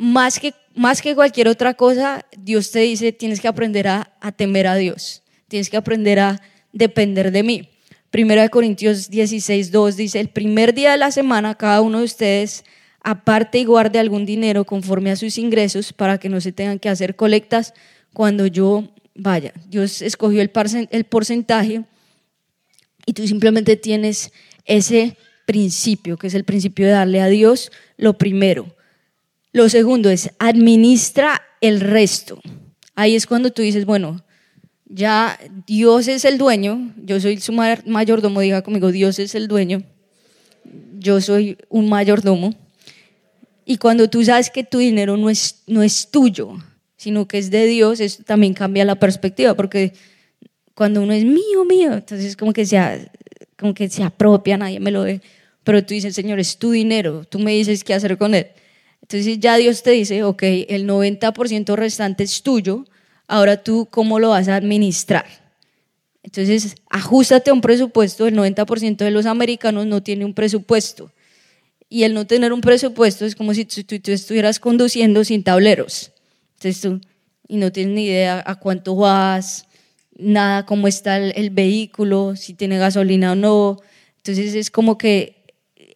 Más 0.00 0.38
que, 0.38 0.54
más 0.76 1.02
que 1.02 1.16
cualquier 1.16 1.48
otra 1.48 1.74
cosa, 1.74 2.24
Dios 2.38 2.70
te 2.70 2.78
dice, 2.78 3.10
tienes 3.10 3.40
que 3.40 3.48
aprender 3.48 3.88
a, 3.88 4.08
temer 4.36 4.68
a 4.68 4.76
Dios, 4.76 5.24
tienes 5.48 5.68
que 5.70 5.76
aprender 5.76 6.20
a 6.20 6.40
depender 6.72 7.32
de 7.32 7.42
mí. 7.42 7.68
Primera 8.08 8.42
de 8.42 8.48
Corintios 8.48 9.10
16, 9.10 9.72
2 9.72 9.96
dice, 9.96 10.20
el 10.20 10.28
primer 10.28 10.72
día 10.72 10.92
de 10.92 10.98
la 10.98 11.10
semana 11.10 11.56
cada 11.56 11.80
uno 11.80 11.98
de 11.98 12.04
ustedes 12.04 12.64
aparte 13.00 13.58
y 13.58 13.64
guarde 13.64 13.98
algún 13.98 14.24
dinero 14.24 14.64
conforme 14.64 15.10
a 15.10 15.16
sus 15.16 15.36
ingresos 15.36 15.92
para 15.92 16.18
que 16.18 16.28
no 16.28 16.40
se 16.40 16.52
tengan 16.52 16.78
que 16.78 16.88
hacer 16.88 17.16
colectas 17.16 17.74
cuando 18.12 18.46
yo 18.46 18.84
vaya, 19.16 19.52
Dios 19.66 20.00
escogió 20.00 20.40
el 20.42 21.06
porcentaje 21.06 21.82
y 23.04 23.14
tú 23.14 23.26
simplemente 23.26 23.74
tienes 23.74 24.30
ese 24.64 25.16
principio, 25.44 26.16
que 26.16 26.28
es 26.28 26.34
el 26.34 26.44
principio 26.44 26.86
de 26.86 26.92
darle 26.92 27.20
a 27.20 27.26
Dios 27.26 27.72
lo 27.96 28.16
primero. 28.16 28.77
Lo 29.58 29.68
segundo 29.68 30.08
es 30.08 30.30
administra 30.38 31.42
el 31.60 31.80
resto. 31.80 32.40
Ahí 32.94 33.16
es 33.16 33.26
cuando 33.26 33.50
tú 33.50 33.60
dices, 33.60 33.86
bueno, 33.86 34.24
ya 34.84 35.36
Dios 35.66 36.06
es 36.06 36.24
el 36.24 36.38
dueño, 36.38 36.94
yo 37.02 37.20
soy 37.20 37.40
su 37.40 37.52
mayordomo, 37.52 38.40
diga 38.40 38.62
conmigo, 38.62 38.92
Dios 38.92 39.18
es 39.18 39.34
el 39.34 39.48
dueño, 39.48 39.82
yo 41.00 41.20
soy 41.20 41.58
un 41.70 41.88
mayordomo. 41.88 42.54
Y 43.64 43.78
cuando 43.78 44.08
tú 44.08 44.24
sabes 44.24 44.48
que 44.48 44.62
tu 44.62 44.78
dinero 44.78 45.16
no 45.16 45.28
es, 45.28 45.64
no 45.66 45.82
es 45.82 46.08
tuyo, 46.08 46.56
sino 46.96 47.26
que 47.26 47.38
es 47.38 47.50
de 47.50 47.66
Dios, 47.66 47.98
eso 47.98 48.22
también 48.22 48.54
cambia 48.54 48.84
la 48.84 48.94
perspectiva, 48.94 49.54
porque 49.54 49.92
cuando 50.76 51.02
uno 51.02 51.12
es 51.14 51.24
mío, 51.24 51.64
mío, 51.68 51.94
entonces 51.94 52.36
como 52.36 52.52
que 52.52 52.64
se, 52.64 53.10
como 53.58 53.74
que 53.74 53.88
se 53.88 54.04
apropia, 54.04 54.56
nadie 54.56 54.78
me 54.78 54.92
lo 54.92 55.02
ve, 55.02 55.20
pero 55.64 55.84
tú 55.84 55.94
dices, 55.94 56.14
Señor, 56.14 56.38
es 56.38 56.58
tu 56.58 56.70
dinero, 56.70 57.24
tú 57.24 57.40
me 57.40 57.50
dices 57.54 57.82
qué 57.82 57.94
hacer 57.94 58.16
con 58.18 58.36
él. 58.36 58.46
Entonces 59.02 59.38
ya 59.40 59.56
Dios 59.56 59.82
te 59.82 59.92
dice, 59.92 60.22
ok, 60.24 60.42
el 60.42 60.86
90% 60.86 61.76
restante 61.76 62.24
es 62.24 62.42
tuyo, 62.42 62.84
ahora 63.26 63.62
tú 63.62 63.88
cómo 63.90 64.18
lo 64.18 64.30
vas 64.30 64.48
a 64.48 64.56
administrar. 64.56 65.26
Entonces, 66.22 66.76
ajustate 66.90 67.50
a 67.50 67.54
un 67.54 67.62
presupuesto, 67.62 68.26
el 68.26 68.36
90% 68.36 68.96
de 68.98 69.10
los 69.10 69.24
americanos 69.24 69.86
no 69.86 70.02
tiene 70.02 70.26
un 70.26 70.34
presupuesto. 70.34 71.10
Y 71.88 72.02
el 72.02 72.12
no 72.12 72.26
tener 72.26 72.52
un 72.52 72.60
presupuesto 72.60 73.24
es 73.24 73.34
como 73.34 73.54
si 73.54 73.64
tú, 73.64 73.82
tú 73.82 74.12
estuvieras 74.12 74.60
conduciendo 74.60 75.24
sin 75.24 75.42
tableros. 75.42 76.12
Entonces 76.56 76.82
tú, 76.82 77.00
y 77.46 77.56
no 77.56 77.72
tienes 77.72 77.94
ni 77.94 78.04
idea 78.04 78.42
a 78.44 78.56
cuánto 78.56 78.94
vas, 78.94 79.66
nada, 80.18 80.66
cómo 80.66 80.86
está 80.86 81.16
el, 81.16 81.50
vehículo, 81.50 82.36
si 82.36 82.52
tiene 82.52 82.76
gasolina 82.76 83.32
o 83.32 83.34
no. 83.36 83.78
Entonces 84.16 84.54
es 84.54 84.70
como 84.70 84.98
que 84.98 85.46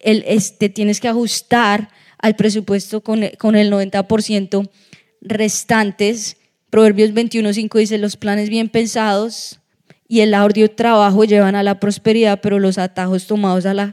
el, 0.01 0.25
tienes 0.73 0.99
que 0.99 1.09
ajustar 1.09 1.89
al 2.23 2.37
presupuesto 2.37 3.01
con, 3.01 3.21
con 3.37 3.57
el 3.57 3.69
90% 3.69 4.69
restantes. 5.19 6.37
Proverbios 6.69 7.11
21.5 7.11 7.77
dice, 7.77 7.97
los 7.97 8.15
planes 8.15 8.49
bien 8.49 8.69
pensados 8.69 9.59
y 10.07 10.21
el 10.21 10.33
audio 10.33 10.71
trabajo 10.71 11.25
llevan 11.25 11.55
a 11.55 11.63
la 11.63 11.81
prosperidad, 11.81 12.39
pero 12.41 12.59
los 12.59 12.77
atajos 12.77 13.27
tomados 13.27 13.65
a 13.65 13.73
la 13.73 13.91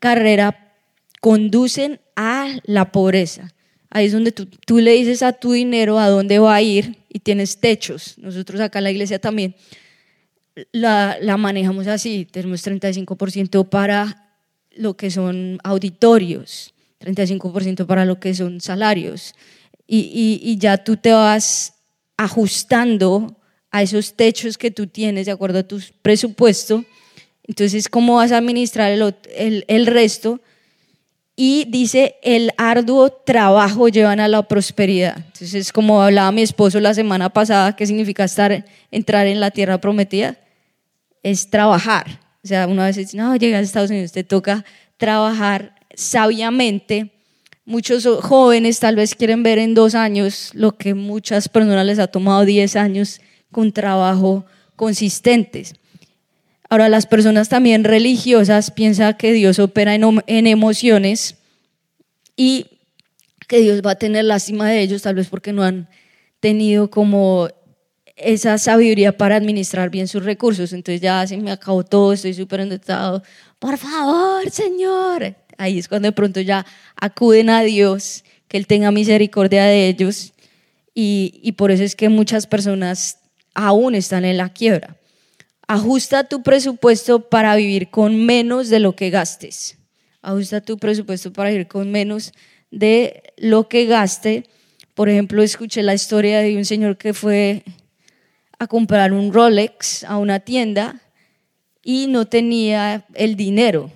carrera 0.00 0.74
conducen 1.20 2.00
a 2.16 2.58
la 2.64 2.90
pobreza. 2.90 3.54
Ahí 3.88 4.06
es 4.06 4.12
donde 4.12 4.32
tú, 4.32 4.46
tú, 4.66 4.78
le 4.78 4.90
dices 4.90 5.22
a 5.22 5.32
tu 5.32 5.52
dinero 5.52 6.00
a 6.00 6.08
dónde 6.08 6.40
va 6.40 6.56
a 6.56 6.62
ir 6.62 6.96
y 7.08 7.20
tienes 7.20 7.58
techos. 7.58 8.18
Nosotros 8.18 8.60
acá 8.60 8.80
en 8.80 8.84
la 8.84 8.90
iglesia 8.90 9.20
también 9.20 9.54
la, 10.72 11.18
la 11.22 11.36
manejamos 11.36 11.86
así. 11.86 12.26
Tenemos 12.28 12.66
35% 12.66 13.68
para 13.68 14.34
lo 14.72 14.96
que 14.96 15.12
son 15.12 15.60
auditorios, 15.62 16.74
35% 17.00 17.86
para 17.86 18.04
lo 18.04 18.20
que 18.20 18.34
son 18.34 18.60
salarios. 18.60 19.34
Y, 19.86 19.98
y, 19.98 20.40
y, 20.42 20.58
ya 20.58 20.78
tú 20.78 20.96
te 20.96 21.12
vas 21.12 21.74
ajustando 22.16 23.36
a 23.70 23.82
esos 23.82 24.14
techos 24.14 24.56
que 24.56 24.70
tú 24.70 24.86
tienes 24.86 25.26
de 25.26 25.32
acuerdo 25.32 25.60
a 25.60 25.62
tu 25.62 25.80
presupuesto. 26.02 26.84
Entonces, 27.42 27.88
¿cómo 27.88 28.16
vas 28.16 28.30
a 28.30 28.38
administrar 28.38 28.92
el, 28.92 29.14
el, 29.34 29.64
el 29.66 29.86
resto? 29.86 30.40
y 31.42 31.64
dice, 31.70 32.16
el 32.22 32.50
arduo 32.58 33.08
trabajo 33.08 33.88
llevan 33.88 34.20
a 34.20 34.28
la 34.28 34.42
prosperidad. 34.42 35.16
Entonces, 35.16 35.72
como 35.72 36.02
hablaba 36.02 36.30
mi 36.32 36.42
esposo 36.42 36.80
la 36.80 36.92
semana 36.92 37.30
pasada, 37.30 37.74
¿qué 37.74 37.86
significa 37.86 38.24
estar, 38.24 38.66
entrar 38.90 39.26
en 39.26 39.40
la 39.40 39.50
tierra 39.50 39.80
prometida? 39.80 40.36
Es 41.22 41.48
trabajar. 41.48 42.20
O 42.44 42.46
sea, 42.46 42.66
una 42.66 42.84
vez 42.84 42.96
dice, 42.96 43.16
no, 43.16 43.34
llegas 43.36 43.60
a 43.60 43.62
Estados 43.62 43.88
Unidos, 43.88 44.12
te 44.12 44.22
toca 44.22 44.66
trabajar 44.98 45.79
sabiamente. 45.94 47.10
Muchos 47.64 48.06
jóvenes 48.22 48.80
tal 48.80 48.96
vez 48.96 49.14
quieren 49.14 49.42
ver 49.42 49.58
en 49.58 49.74
dos 49.74 49.94
años 49.94 50.50
lo 50.54 50.76
que 50.76 50.94
muchas 50.94 51.48
personas 51.48 51.86
les 51.86 51.98
ha 51.98 52.08
tomado 52.08 52.44
diez 52.44 52.74
años 52.74 53.20
con 53.52 53.72
trabajo 53.72 54.44
consistentes. 54.76 55.74
Ahora, 56.68 56.88
las 56.88 57.06
personas 57.06 57.48
también 57.48 57.82
religiosas 57.82 58.70
piensan 58.70 59.16
que 59.16 59.32
Dios 59.32 59.58
opera 59.58 59.94
en, 59.94 60.46
emociones 60.46 61.36
y 62.36 62.66
que 63.48 63.58
Dios 63.58 63.82
va 63.84 63.92
a 63.92 63.96
tener 63.96 64.24
lástima 64.24 64.68
de 64.68 64.80
ellos, 64.80 65.02
tal 65.02 65.16
vez 65.16 65.28
porque 65.28 65.52
no 65.52 65.64
han 65.64 65.88
tenido 66.38 66.88
como 66.88 67.48
esa 68.16 68.56
sabiduría 68.56 69.16
para 69.16 69.34
administrar 69.34 69.90
bien 69.90 70.06
sus 70.06 70.24
recursos. 70.24 70.72
Entonces 70.72 71.00
ya 71.00 71.26
se 71.26 71.36
me 71.36 71.50
acabó 71.50 71.84
todo, 71.84 72.12
estoy 72.12 72.34
súper 72.34 72.60
endeudado. 72.60 73.22
Por 73.58 73.76
favor, 73.76 74.48
Señor. 74.50 75.34
Ahí 75.60 75.78
es 75.78 75.88
cuando 75.88 76.08
de 76.08 76.12
pronto 76.12 76.40
ya 76.40 76.64
acuden 76.96 77.50
a 77.50 77.62
Dios, 77.62 78.24
que 78.48 78.56
Él 78.56 78.66
tenga 78.66 78.90
misericordia 78.90 79.64
de 79.64 79.88
ellos. 79.88 80.32
Y, 80.94 81.38
y 81.42 81.52
por 81.52 81.70
eso 81.70 81.84
es 81.84 81.94
que 81.94 82.08
muchas 82.08 82.46
personas 82.46 83.18
aún 83.54 83.94
están 83.94 84.24
en 84.24 84.38
la 84.38 84.48
quiebra. 84.52 84.96
Ajusta 85.68 86.24
tu 86.24 86.42
presupuesto 86.42 87.28
para 87.28 87.54
vivir 87.56 87.90
con 87.90 88.24
menos 88.24 88.70
de 88.70 88.80
lo 88.80 88.96
que 88.96 89.10
gastes. 89.10 89.76
Ajusta 90.22 90.62
tu 90.62 90.78
presupuesto 90.78 91.30
para 91.32 91.50
vivir 91.50 91.68
con 91.68 91.90
menos 91.90 92.32
de 92.70 93.22
lo 93.36 93.68
que 93.68 93.84
gaste. 93.84 94.44
Por 94.94 95.10
ejemplo, 95.10 95.42
escuché 95.42 95.82
la 95.82 95.94
historia 95.94 96.40
de 96.40 96.56
un 96.56 96.64
señor 96.64 96.96
que 96.96 97.12
fue 97.12 97.64
a 98.58 98.66
comprar 98.66 99.12
un 99.12 99.32
Rolex 99.32 100.04
a 100.04 100.16
una 100.16 100.40
tienda 100.40 101.00
y 101.82 102.06
no 102.06 102.26
tenía 102.26 103.04
el 103.14 103.36
dinero, 103.36 103.90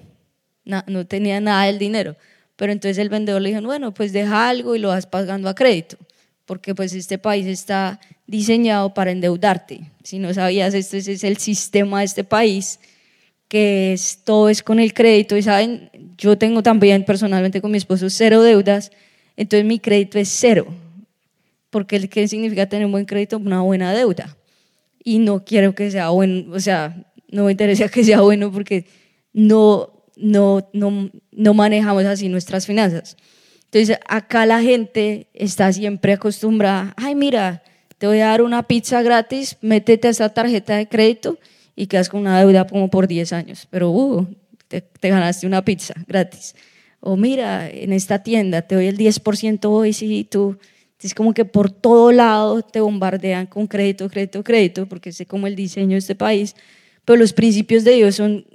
no, 0.64 1.06
tenía 1.06 1.40
nada 1.40 1.66
del 1.66 1.78
dinero. 1.78 2.16
Pero 2.56 2.72
entonces 2.72 2.98
el 2.98 3.08
vendedor 3.08 3.42
le 3.42 3.50
dijo, 3.50 3.62
bueno, 3.62 3.92
pues 3.92 4.12
deja 4.12 4.48
algo 4.48 4.76
y 4.76 4.78
lo 4.78 4.88
vas 4.88 5.06
pagando 5.06 5.48
a 5.48 5.54
crédito, 5.54 5.96
porque 6.44 6.74
pues 6.74 6.92
este 6.94 7.18
país 7.18 7.46
está 7.46 8.00
diseñado 8.26 8.94
para 8.94 9.10
endeudarte. 9.10 9.90
Si 10.02 10.18
no 10.18 10.32
sabías, 10.32 10.74
este 10.74 10.98
es 10.98 11.24
el 11.24 11.38
sistema 11.38 12.00
de 12.00 12.06
este 12.06 12.24
país, 12.24 12.78
que 13.48 13.92
es, 13.92 14.20
todo 14.24 14.48
es 14.48 14.62
con 14.62 14.78
el 14.78 14.94
crédito. 14.94 15.36
Y 15.36 15.42
saben, 15.42 15.90
yo 16.16 16.38
tengo 16.38 16.62
también 16.62 17.04
personalmente 17.04 17.60
con 17.60 17.70
mi 17.70 17.78
esposo 17.78 18.08
cero 18.08 18.42
deudas, 18.42 18.90
entonces 19.36 19.66
mi 19.66 19.78
crédito 19.78 20.18
es 20.18 20.28
cero. 20.28 20.66
Porque 21.70 22.08
¿qué 22.08 22.28
significa 22.28 22.68
tener 22.68 22.86
un 22.86 22.92
buen 22.92 23.04
crédito? 23.04 23.36
Una 23.36 23.62
buena 23.62 23.92
deuda. 23.92 24.36
Y 25.02 25.18
no 25.18 25.44
quiero 25.44 25.74
que 25.74 25.90
sea 25.90 26.10
bueno, 26.10 26.52
o 26.54 26.60
sea, 26.60 27.04
no 27.28 27.44
me 27.44 27.50
interesa 27.50 27.88
que 27.90 28.04
sea 28.04 28.20
bueno 28.20 28.50
porque 28.52 28.86
no, 29.32 29.93
no, 30.16 30.68
no, 30.72 31.10
no 31.32 31.54
manejamos 31.54 32.04
así 32.04 32.28
nuestras 32.28 32.66
finanzas. 32.66 33.16
Entonces, 33.64 33.98
acá 34.06 34.46
la 34.46 34.62
gente 34.62 35.26
está 35.34 35.72
siempre 35.72 36.12
acostumbrada, 36.12 36.94
ay, 36.96 37.14
mira, 37.14 37.62
te 37.98 38.06
voy 38.06 38.20
a 38.20 38.26
dar 38.26 38.42
una 38.42 38.62
pizza 38.64 39.02
gratis, 39.02 39.56
métete 39.60 40.08
a 40.08 40.10
esa 40.10 40.28
tarjeta 40.28 40.76
de 40.76 40.88
crédito 40.88 41.38
y 41.74 41.86
quedas 41.86 42.08
con 42.08 42.20
una 42.20 42.38
deuda 42.38 42.66
como 42.66 42.88
por 42.88 43.08
10 43.08 43.32
años. 43.32 43.66
Pero 43.70 43.90
uh, 43.90 44.26
te, 44.68 44.84
ganaste 45.02 45.46
una 45.46 45.64
pizza 45.64 45.94
gratis. 46.06 46.54
O 47.00 47.16
mira, 47.16 47.68
en 47.68 47.92
esta 47.92 48.22
tienda 48.22 48.62
te 48.62 48.74
doy 48.74 48.86
el 48.86 48.96
10% 48.96 49.64
hoy, 49.66 49.92
sí, 49.92 50.26
tú. 50.30 50.56
Es 51.00 51.14
como 51.14 51.34
que 51.34 51.44
por 51.44 51.70
todo 51.70 52.12
lado 52.12 52.62
te 52.62 52.80
bombardean 52.80 53.46
con 53.46 53.66
crédito, 53.66 54.08
crédito, 54.08 54.42
crédito, 54.42 54.86
porque 54.86 55.12
sé 55.12 55.26
cómo 55.26 55.46
el 55.46 55.54
diseño 55.54 55.90
de 55.90 55.98
este 55.98 56.14
país, 56.14 56.56
pero 57.04 57.18
los 57.18 57.34
principios 57.34 57.84
de 57.84 57.92
Dios 57.92 58.14
son, 58.14 58.46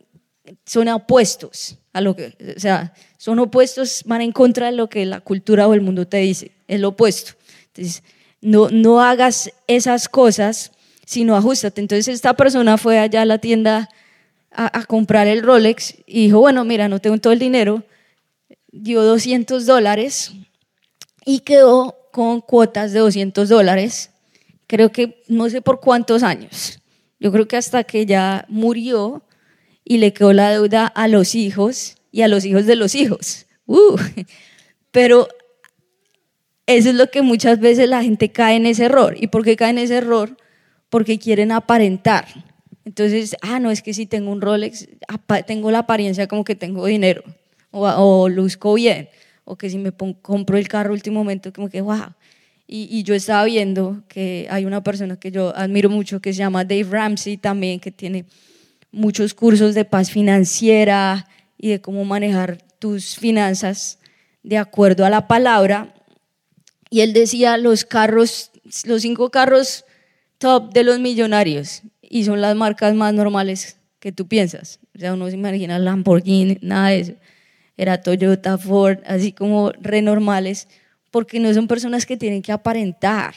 son 0.65 0.87
opuestos 0.89 1.77
a 1.93 2.01
lo 2.01 2.15
que, 2.15 2.35
o 2.55 2.59
sea, 2.59 2.93
son 3.17 3.39
opuestos, 3.39 4.03
van 4.05 4.21
en 4.21 4.31
contra 4.31 4.67
de 4.67 4.73
lo 4.73 4.89
que 4.89 5.05
la 5.05 5.21
cultura 5.21 5.67
o 5.67 5.73
el 5.73 5.81
mundo 5.81 6.07
te 6.07 6.17
dice, 6.17 6.51
es 6.67 6.79
lo 6.79 6.89
opuesto. 6.89 7.33
Entonces, 7.67 8.03
no, 8.41 8.69
no 8.69 9.01
hagas 9.01 9.51
esas 9.67 10.07
cosas, 10.07 10.71
sino 11.05 11.35
ajustate. 11.35 11.81
Entonces, 11.81 12.07
esta 12.07 12.33
persona 12.35 12.77
fue 12.77 12.99
allá 12.99 13.23
a 13.23 13.25
la 13.25 13.39
tienda 13.39 13.89
a, 14.51 14.79
a 14.79 14.83
comprar 14.85 15.27
el 15.27 15.41
Rolex 15.41 15.95
y 16.05 16.25
dijo, 16.25 16.39
bueno, 16.39 16.63
mira, 16.63 16.87
no 16.87 16.99
tengo 16.99 17.17
todo 17.17 17.33
el 17.33 17.39
dinero, 17.39 17.83
dio 18.71 19.03
200 19.03 19.65
dólares 19.65 20.31
y 21.25 21.39
quedó 21.39 21.95
con 22.11 22.41
cuotas 22.41 22.91
de 22.91 22.99
200 22.99 23.49
dólares, 23.49 24.11
creo 24.67 24.91
que 24.91 25.23
no 25.27 25.49
sé 25.49 25.61
por 25.61 25.79
cuántos 25.79 26.23
años. 26.23 26.79
Yo 27.19 27.31
creo 27.31 27.47
que 27.47 27.57
hasta 27.57 27.83
que 27.83 28.05
ya 28.05 28.45
murió 28.47 29.23
y 29.83 29.97
le 29.97 30.13
quedó 30.13 30.33
la 30.33 30.51
deuda 30.51 30.87
a 30.87 31.07
los 31.07 31.35
hijos 31.35 31.95
y 32.11 32.21
a 32.21 32.27
los 32.27 32.45
hijos 32.45 32.65
de 32.65 32.75
los 32.75 32.95
hijos. 32.95 33.45
Uh, 33.65 33.97
pero 34.91 35.27
eso 36.65 36.89
es 36.89 36.95
lo 36.95 37.09
que 37.09 37.21
muchas 37.21 37.59
veces 37.59 37.89
la 37.89 38.03
gente 38.03 38.31
cae 38.31 38.55
en 38.55 38.65
ese 38.65 38.85
error. 38.85 39.15
¿Y 39.19 39.27
por 39.27 39.43
qué 39.43 39.55
cae 39.55 39.71
en 39.71 39.79
ese 39.79 39.97
error? 39.97 40.37
Porque 40.89 41.19
quieren 41.19 41.51
aparentar. 41.51 42.27
Entonces, 42.85 43.35
ah, 43.41 43.59
no, 43.59 43.71
es 43.71 43.81
que 43.81 43.93
si 43.93 44.05
tengo 44.05 44.31
un 44.31 44.41
Rolex, 44.41 44.87
tengo 45.45 45.71
la 45.71 45.79
apariencia 45.79 46.27
como 46.27 46.43
que 46.43 46.55
tengo 46.55 46.85
dinero 46.85 47.23
o, 47.71 47.87
o 47.87 48.29
luzco 48.29 48.73
bien, 48.73 49.09
o 49.45 49.57
que 49.57 49.69
si 49.69 49.77
me 49.77 49.91
compro 49.91 50.57
el 50.57 50.67
carro 50.67 50.93
último 50.93 51.19
momento, 51.19 51.51
como 51.53 51.69
que, 51.69 51.81
wow. 51.81 52.13
Y, 52.67 52.87
y, 52.91 53.01
yo 53.01 53.15
estaba 53.15 53.45
viendo 53.45 54.03
que 54.07 54.47
hay 54.51 54.65
una 54.65 54.83
persona 54.83 55.19
que 55.19 55.31
yo 55.31 55.55
admiro 55.55 55.89
mucho 55.89 56.21
que 56.21 56.33
se 56.33 56.39
llama 56.39 56.63
Dave 56.63 56.83
Ramsey 56.83 57.37
también, 57.37 57.79
que 57.79 57.91
tiene 57.91 58.25
muchos 58.91 59.33
cursos 59.33 59.75
de 59.75 59.85
paz 59.85 60.11
financiera 60.11 61.27
y 61.57 61.69
de 61.69 61.81
cómo 61.81 62.05
manejar 62.05 62.57
tus 62.79 63.15
finanzas 63.15 63.99
de 64.43 64.57
acuerdo 64.57 65.05
a 65.05 65.09
la 65.09 65.27
palabra. 65.27 65.93
Y 66.89 67.01
él 67.01 67.13
decía 67.13 67.57
los 67.57 67.85
carros, 67.85 68.51
los 68.85 69.01
cinco 69.01 69.29
carros 69.29 69.85
top 70.37 70.73
de 70.73 70.83
los 70.83 70.99
millonarios, 70.99 71.81
y 72.01 72.23
son 72.23 72.41
las 72.41 72.55
marcas 72.55 72.95
más 72.95 73.13
normales 73.13 73.77
que 73.99 74.11
tú 74.11 74.27
piensas. 74.27 74.79
O 74.95 74.99
sea, 74.99 75.13
uno 75.13 75.27
se 75.27 75.35
imagina 75.35 75.77
Lamborghini, 75.77 76.57
nada 76.61 76.89
de 76.89 76.99
eso 76.99 77.13
era 77.79 78.01
Toyota, 78.01 78.57
Ford, 78.57 78.99
así 79.05 79.31
como 79.31 79.71
renormales, 79.71 80.67
porque 81.11 81.39
no 81.39 81.53
son 81.53 81.69
personas 81.69 82.05
que 82.05 82.17
tienen 82.17 82.41
que 82.41 82.51
aparentar. 82.51 83.33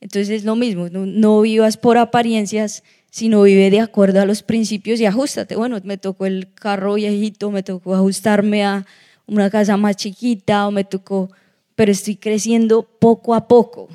Entonces 0.00 0.30
es 0.30 0.44
lo 0.44 0.54
mismo, 0.54 0.88
no, 0.88 1.40
vivas 1.40 1.76
por 1.76 1.98
apariencias, 1.98 2.84
sino 3.10 3.42
vive 3.42 3.70
de 3.70 3.80
acuerdo 3.80 4.20
a 4.20 4.24
los 4.24 4.42
principios 4.42 5.00
y 5.00 5.06
ajustate. 5.06 5.56
Bueno, 5.56 5.78
me 5.84 5.98
tocó 5.98 6.26
el 6.26 6.52
carro 6.54 6.94
viejito, 6.94 7.50
me 7.50 7.62
tocó 7.62 7.94
ajustarme 7.94 8.64
a 8.64 8.86
una 9.26 9.50
casa 9.50 9.76
más 9.76 9.96
chiquita 9.96 10.66
o 10.66 10.70
me 10.70 10.84
tocó, 10.84 11.30
pero 11.74 11.92
estoy 11.92 12.16
creciendo 12.16 12.82
poco 12.82 13.34
a 13.34 13.48
poco. 13.48 13.88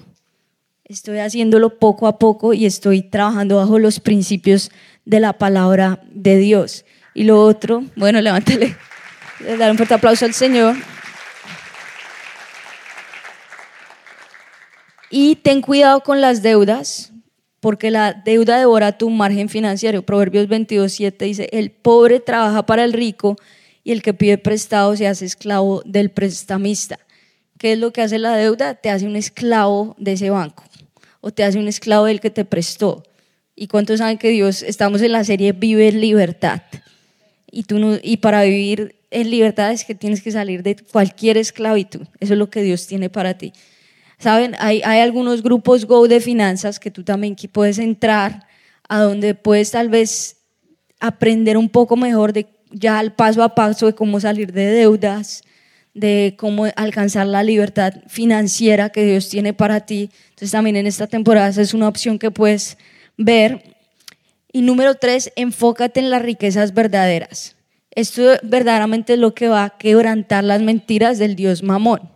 Estoy 0.84 1.18
haciéndolo 1.20 1.80
poco 1.80 2.08
a 2.08 2.20
poco 2.20 2.54
y 2.54 2.66
estoy 2.66 3.02
trabajando 3.02 3.58
bajo 3.58 3.80
los 3.80 4.00
principios 4.00 4.70
de 5.04 5.20
la 5.20 5.34
palabra 5.34 6.00
de 6.12 6.38
Dios. 6.38 6.86
Y 7.14 7.24
lo 7.24 7.42
otro, 7.42 7.84
bueno, 7.96 8.22
levántale 8.22 8.76
dar 9.58 9.72
un 9.72 9.78
fuerte 9.78 9.94
aplauso 9.94 10.26
al 10.26 10.34
Señor. 10.34 10.76
Y 15.10 15.38
ten 15.38 15.62
cuidado 15.62 16.02
con 16.02 16.20
las 16.20 16.42
deudas, 16.42 17.14
porque 17.66 17.90
la 17.90 18.14
deuda 18.14 18.60
devora 18.60 18.96
tu 18.96 19.10
margen 19.10 19.50
financiero. 19.50 20.04
Proverbios 20.04 20.48
22, 20.48 20.92
7 20.92 21.26
dice, 21.26 21.50
el 21.52 21.72
pobre 21.72 22.20
trabaja 22.20 22.64
para 22.64 22.84
el 22.84 22.94
rico 22.94 23.38
y 23.84 23.92
el 23.92 24.04
que 24.04 24.14
pide 24.14 24.38
prestado 24.38 24.96
se 24.96 25.08
hace 25.08 25.26
esclavo 25.26 25.82
del 25.84 26.12
prestamista. 26.12 27.00
¿Qué 27.58 27.72
es 27.72 27.80
lo 27.80 27.92
que 27.92 28.04
hace 28.04 28.20
la 28.20 28.36
deuda? 28.36 28.76
Te 28.76 28.92
hace 28.92 29.08
un 29.08 29.16
esclavo 29.16 29.96
de 29.98 30.12
ese 30.12 30.30
banco 30.30 30.64
o 31.22 31.32
te 31.32 31.44
hace 31.44 31.58
un 31.58 31.68
esclavo 31.68 32.06
del 32.06 32.20
que 32.20 32.30
te 32.30 32.46
prestó. 32.46 33.02
¿Y 33.56 33.66
cuántos 33.66 33.98
saben 33.98 34.20
que 34.20 34.30
Dios, 34.30 34.62
estamos 34.62 35.02
en 35.02 35.14
la 35.14 35.24
serie 35.24 35.52
Vive 35.52 35.88
en 35.88 36.02
Libertad? 36.02 36.62
Y, 37.50 37.64
tú 37.64 37.80
no, 37.80 37.98
y 38.00 38.18
para 38.18 38.44
vivir 38.44 38.96
en 39.10 39.32
libertad 39.32 39.72
es 39.72 39.86
que 39.86 39.96
tienes 39.96 40.22
que 40.22 40.30
salir 40.30 40.62
de 40.62 40.76
cualquier 40.76 41.38
esclavitud. 41.38 42.02
Eso 42.20 42.34
es 42.34 42.38
lo 42.38 42.48
que 42.52 42.62
Dios 42.62 42.86
tiene 42.86 43.10
para 43.10 43.40
ti. 43.40 43.54
Saben, 44.18 44.56
hay, 44.60 44.82
algunos 44.82 45.44
grupos 45.44 45.86
Go 45.86 46.08
de 46.08 46.20
finanzas 46.20 46.80
que 46.80 46.92
tú 46.92 47.04
también 47.04 47.36
puedes 47.52 47.80
entrar, 47.80 48.48
a 48.88 49.02
donde 49.02 49.36
puedes 49.36 49.72
tal 49.72 49.90
vez 49.90 50.38
aprender 51.00 51.58
un 51.58 51.70
poco 51.70 51.96
mejor 51.96 52.34
de 52.34 52.48
ya 52.72 53.00
el 53.00 53.14
paso 53.14 53.44
a 53.44 53.56
paso 53.56 53.88
de 53.88 53.96
cómo 53.96 54.20
salir 54.20 54.52
de 54.52 54.66
deudas, 54.66 55.44
de 55.94 56.36
cómo 56.38 56.66
alcanzar 56.76 57.26
la 57.26 57.42
libertad 57.42 57.94
financiera 58.08 58.90
que 58.90 59.06
Dios 59.06 59.30
tiene 59.30 59.54
para 59.54 59.82
ti. 59.86 60.10
Entonces 60.30 60.52
también 60.52 60.76
en 60.76 60.88
esta 60.88 61.08
temporada 61.08 61.48
esa 61.48 61.62
es 61.62 61.74
una 61.74 61.88
opción 61.88 62.20
que 62.20 62.32
puedes 62.32 62.78
ver. 63.18 63.76
Y 64.52 64.62
número 64.62 64.96
tres, 64.96 65.32
enfócate 65.36 66.00
en 66.00 66.10
las 66.10 66.22
riquezas 66.22 66.74
verdaderas. 66.74 67.56
Esto 67.92 68.24
verdaderamente 68.44 69.14
es 69.14 69.20
lo 69.20 69.34
que 69.34 69.48
va 69.48 69.64
a 69.64 69.78
quebrantar 69.78 70.44
las 70.44 70.62
mentiras 70.62 71.18
del 71.18 71.36
Dios 71.36 71.64
mamón. 71.64 72.15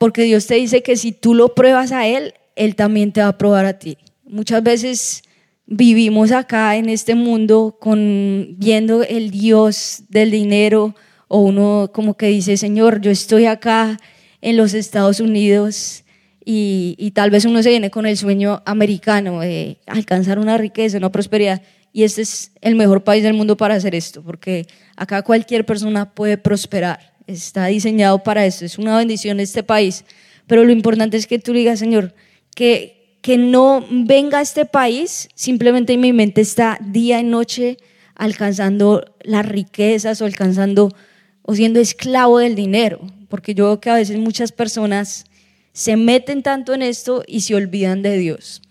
Porque 0.00 0.22
Dios 0.22 0.46
te 0.46 0.54
dice 0.54 0.82
que 0.82 0.96
si 0.96 1.12
tú 1.12 1.34
lo 1.34 1.54
pruebas 1.54 1.92
a 1.92 2.06
Él, 2.06 2.32
Él 2.56 2.74
también 2.74 3.12
te 3.12 3.20
va 3.20 3.28
a 3.28 3.36
probar 3.36 3.66
a 3.66 3.78
ti. 3.78 3.98
Muchas 4.24 4.62
veces 4.62 5.22
vivimos 5.66 6.32
acá 6.32 6.74
en 6.76 6.88
este 6.88 7.14
mundo 7.14 7.76
con 7.78 8.54
viendo 8.56 9.02
el 9.02 9.30
Dios 9.30 10.04
del 10.08 10.30
dinero 10.30 10.94
o 11.28 11.40
uno 11.40 11.90
como 11.92 12.16
que 12.16 12.28
dice, 12.28 12.56
Señor, 12.56 13.02
yo 13.02 13.10
estoy 13.10 13.44
acá 13.44 13.98
en 14.40 14.56
los 14.56 14.72
Estados 14.72 15.20
Unidos 15.20 16.04
y, 16.42 16.94
y 16.98 17.10
tal 17.10 17.30
vez 17.30 17.44
uno 17.44 17.62
se 17.62 17.68
viene 17.68 17.90
con 17.90 18.06
el 18.06 18.16
sueño 18.16 18.62
americano 18.64 19.40
de 19.40 19.80
alcanzar 19.86 20.38
una 20.38 20.56
riqueza, 20.56 20.96
una 20.96 21.12
prosperidad 21.12 21.60
y 21.92 22.04
este 22.04 22.22
es 22.22 22.52
el 22.62 22.74
mejor 22.74 23.04
país 23.04 23.22
del 23.22 23.34
mundo 23.34 23.58
para 23.58 23.74
hacer 23.74 23.94
esto, 23.94 24.22
porque 24.22 24.66
acá 24.96 25.20
cualquier 25.20 25.66
persona 25.66 26.14
puede 26.14 26.38
prosperar. 26.38 27.09
Está 27.32 27.66
diseñado 27.66 28.22
para 28.22 28.46
esto. 28.46 28.64
Es 28.64 28.78
una 28.78 28.96
bendición 28.96 29.40
este 29.40 29.62
país. 29.62 30.04
Pero 30.46 30.64
lo 30.64 30.72
importante 30.72 31.16
es 31.16 31.26
que 31.26 31.38
tú 31.38 31.52
digas, 31.52 31.78
Señor, 31.78 32.14
que, 32.54 33.16
que 33.22 33.38
no 33.38 33.84
venga 33.90 34.38
a 34.38 34.42
este 34.42 34.66
país, 34.66 35.28
simplemente 35.34 35.92
en 35.92 36.00
mi 36.00 36.12
mente 36.12 36.40
está 36.40 36.78
día 36.80 37.20
y 37.20 37.24
noche 37.24 37.78
alcanzando 38.14 39.14
las 39.22 39.46
riquezas 39.46 40.20
o 40.20 40.24
alcanzando 40.24 40.94
o 41.42 41.54
siendo 41.54 41.80
esclavo 41.80 42.38
del 42.38 42.54
dinero. 42.54 43.00
Porque 43.28 43.54
yo 43.54 43.66
veo 43.66 43.80
que 43.80 43.90
a 43.90 43.94
veces 43.94 44.18
muchas 44.18 44.52
personas 44.52 45.24
se 45.72 45.96
meten 45.96 46.42
tanto 46.42 46.74
en 46.74 46.82
esto 46.82 47.22
y 47.26 47.42
se 47.42 47.54
olvidan 47.54 48.02
de 48.02 48.18
Dios 48.18 48.62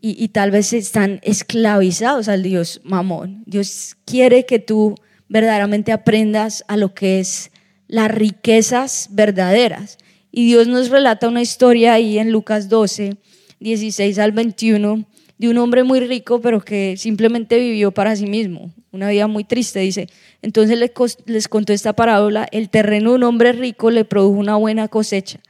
y, 0.00 0.28
tal 0.28 0.50
vez 0.50 0.72
están 0.72 1.18
esclavizados 1.22 2.28
al 2.28 2.42
Dios 2.42 2.80
mamón. 2.84 3.42
Dios 3.46 3.96
quiere 4.04 4.46
que 4.46 4.58
tú 4.60 4.94
verdaderamente 5.28 5.92
aprendas 5.92 6.64
a 6.68 6.76
lo 6.76 6.94
que 6.94 7.18
es 7.20 7.50
las 7.88 8.10
riquezas 8.10 9.08
verdaderas. 9.10 9.98
Y 10.30 10.46
Dios 10.46 10.68
nos 10.68 10.90
relata 10.90 11.26
una 11.26 11.42
historia 11.42 11.94
ahí 11.94 12.18
en 12.18 12.30
Lucas 12.30 12.68
12, 12.68 13.16
16 13.60 14.18
al 14.18 14.32
21, 14.32 15.04
de 15.38 15.48
un 15.48 15.58
hombre 15.58 15.82
muy 15.84 16.00
rico, 16.00 16.40
pero 16.40 16.60
que 16.60 16.96
simplemente 16.96 17.58
vivió 17.58 17.92
para 17.92 18.14
sí 18.14 18.26
mismo, 18.26 18.72
una 18.92 19.08
vida 19.08 19.26
muy 19.26 19.44
triste, 19.44 19.80
dice. 19.80 20.08
Entonces 20.42 20.78
les 21.26 21.48
contó 21.48 21.72
esta 21.72 21.94
parábola, 21.94 22.46
el 22.52 22.68
terreno 22.68 23.10
de 23.10 23.16
un 23.16 23.22
hombre 23.24 23.52
rico 23.52 23.90
le 23.90 24.04
produjo 24.04 24.38
una 24.38 24.56
buena 24.56 24.88
cosecha, 24.88 25.40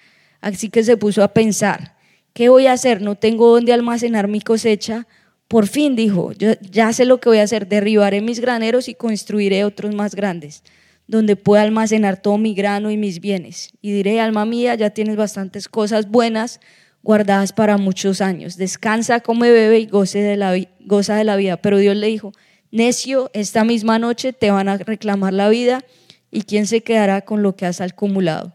así 0.40 0.68
que 0.68 0.84
se 0.84 0.96
puso 0.96 1.22
a 1.22 1.28
pensar, 1.28 1.96
¿qué 2.32 2.48
voy 2.48 2.66
a 2.66 2.72
hacer? 2.72 3.02
No 3.02 3.16
tengo 3.16 3.48
dónde 3.48 3.72
almacenar 3.72 4.28
mi 4.28 4.40
cosecha. 4.40 5.06
Por 5.48 5.66
fin 5.66 5.96
dijo, 5.96 6.32
yo 6.32 6.52
ya 6.70 6.92
sé 6.92 7.06
lo 7.06 7.18
que 7.18 7.30
voy 7.30 7.38
a 7.38 7.42
hacer, 7.44 7.66
derribaré 7.66 8.20
mis 8.20 8.38
graneros 8.38 8.88
y 8.88 8.94
construiré 8.94 9.64
otros 9.64 9.94
más 9.94 10.14
grandes, 10.14 10.62
donde 11.08 11.36
pueda 11.36 11.62
almacenar 11.62 12.20
todo 12.20 12.38
mi 12.38 12.54
grano 12.54 12.90
y 12.90 12.96
mis 12.96 13.20
bienes. 13.20 13.70
Y 13.80 13.92
diré, 13.92 14.20
alma 14.20 14.44
mía, 14.44 14.74
ya 14.74 14.90
tienes 14.90 15.16
bastantes 15.16 15.68
cosas 15.68 16.08
buenas 16.08 16.60
guardadas 17.02 17.52
para 17.54 17.78
muchos 17.78 18.20
años. 18.20 18.56
Descansa, 18.56 19.20
come, 19.20 19.50
bebe 19.50 19.80
y 19.80 19.86
goce 19.86 20.20
de 20.20 20.36
la, 20.36 20.54
goza 20.80 21.16
de 21.16 21.24
la 21.24 21.36
vida. 21.36 21.56
Pero 21.56 21.78
Dios 21.78 21.96
le 21.96 22.06
dijo, 22.08 22.32
necio, 22.70 23.30
esta 23.32 23.64
misma 23.64 23.98
noche 23.98 24.34
te 24.34 24.50
van 24.50 24.68
a 24.68 24.76
reclamar 24.76 25.32
la 25.32 25.48
vida 25.48 25.82
y 26.30 26.42
quién 26.42 26.66
se 26.66 26.82
quedará 26.82 27.22
con 27.22 27.42
lo 27.42 27.56
que 27.56 27.64
has 27.64 27.80
acumulado. 27.80 28.52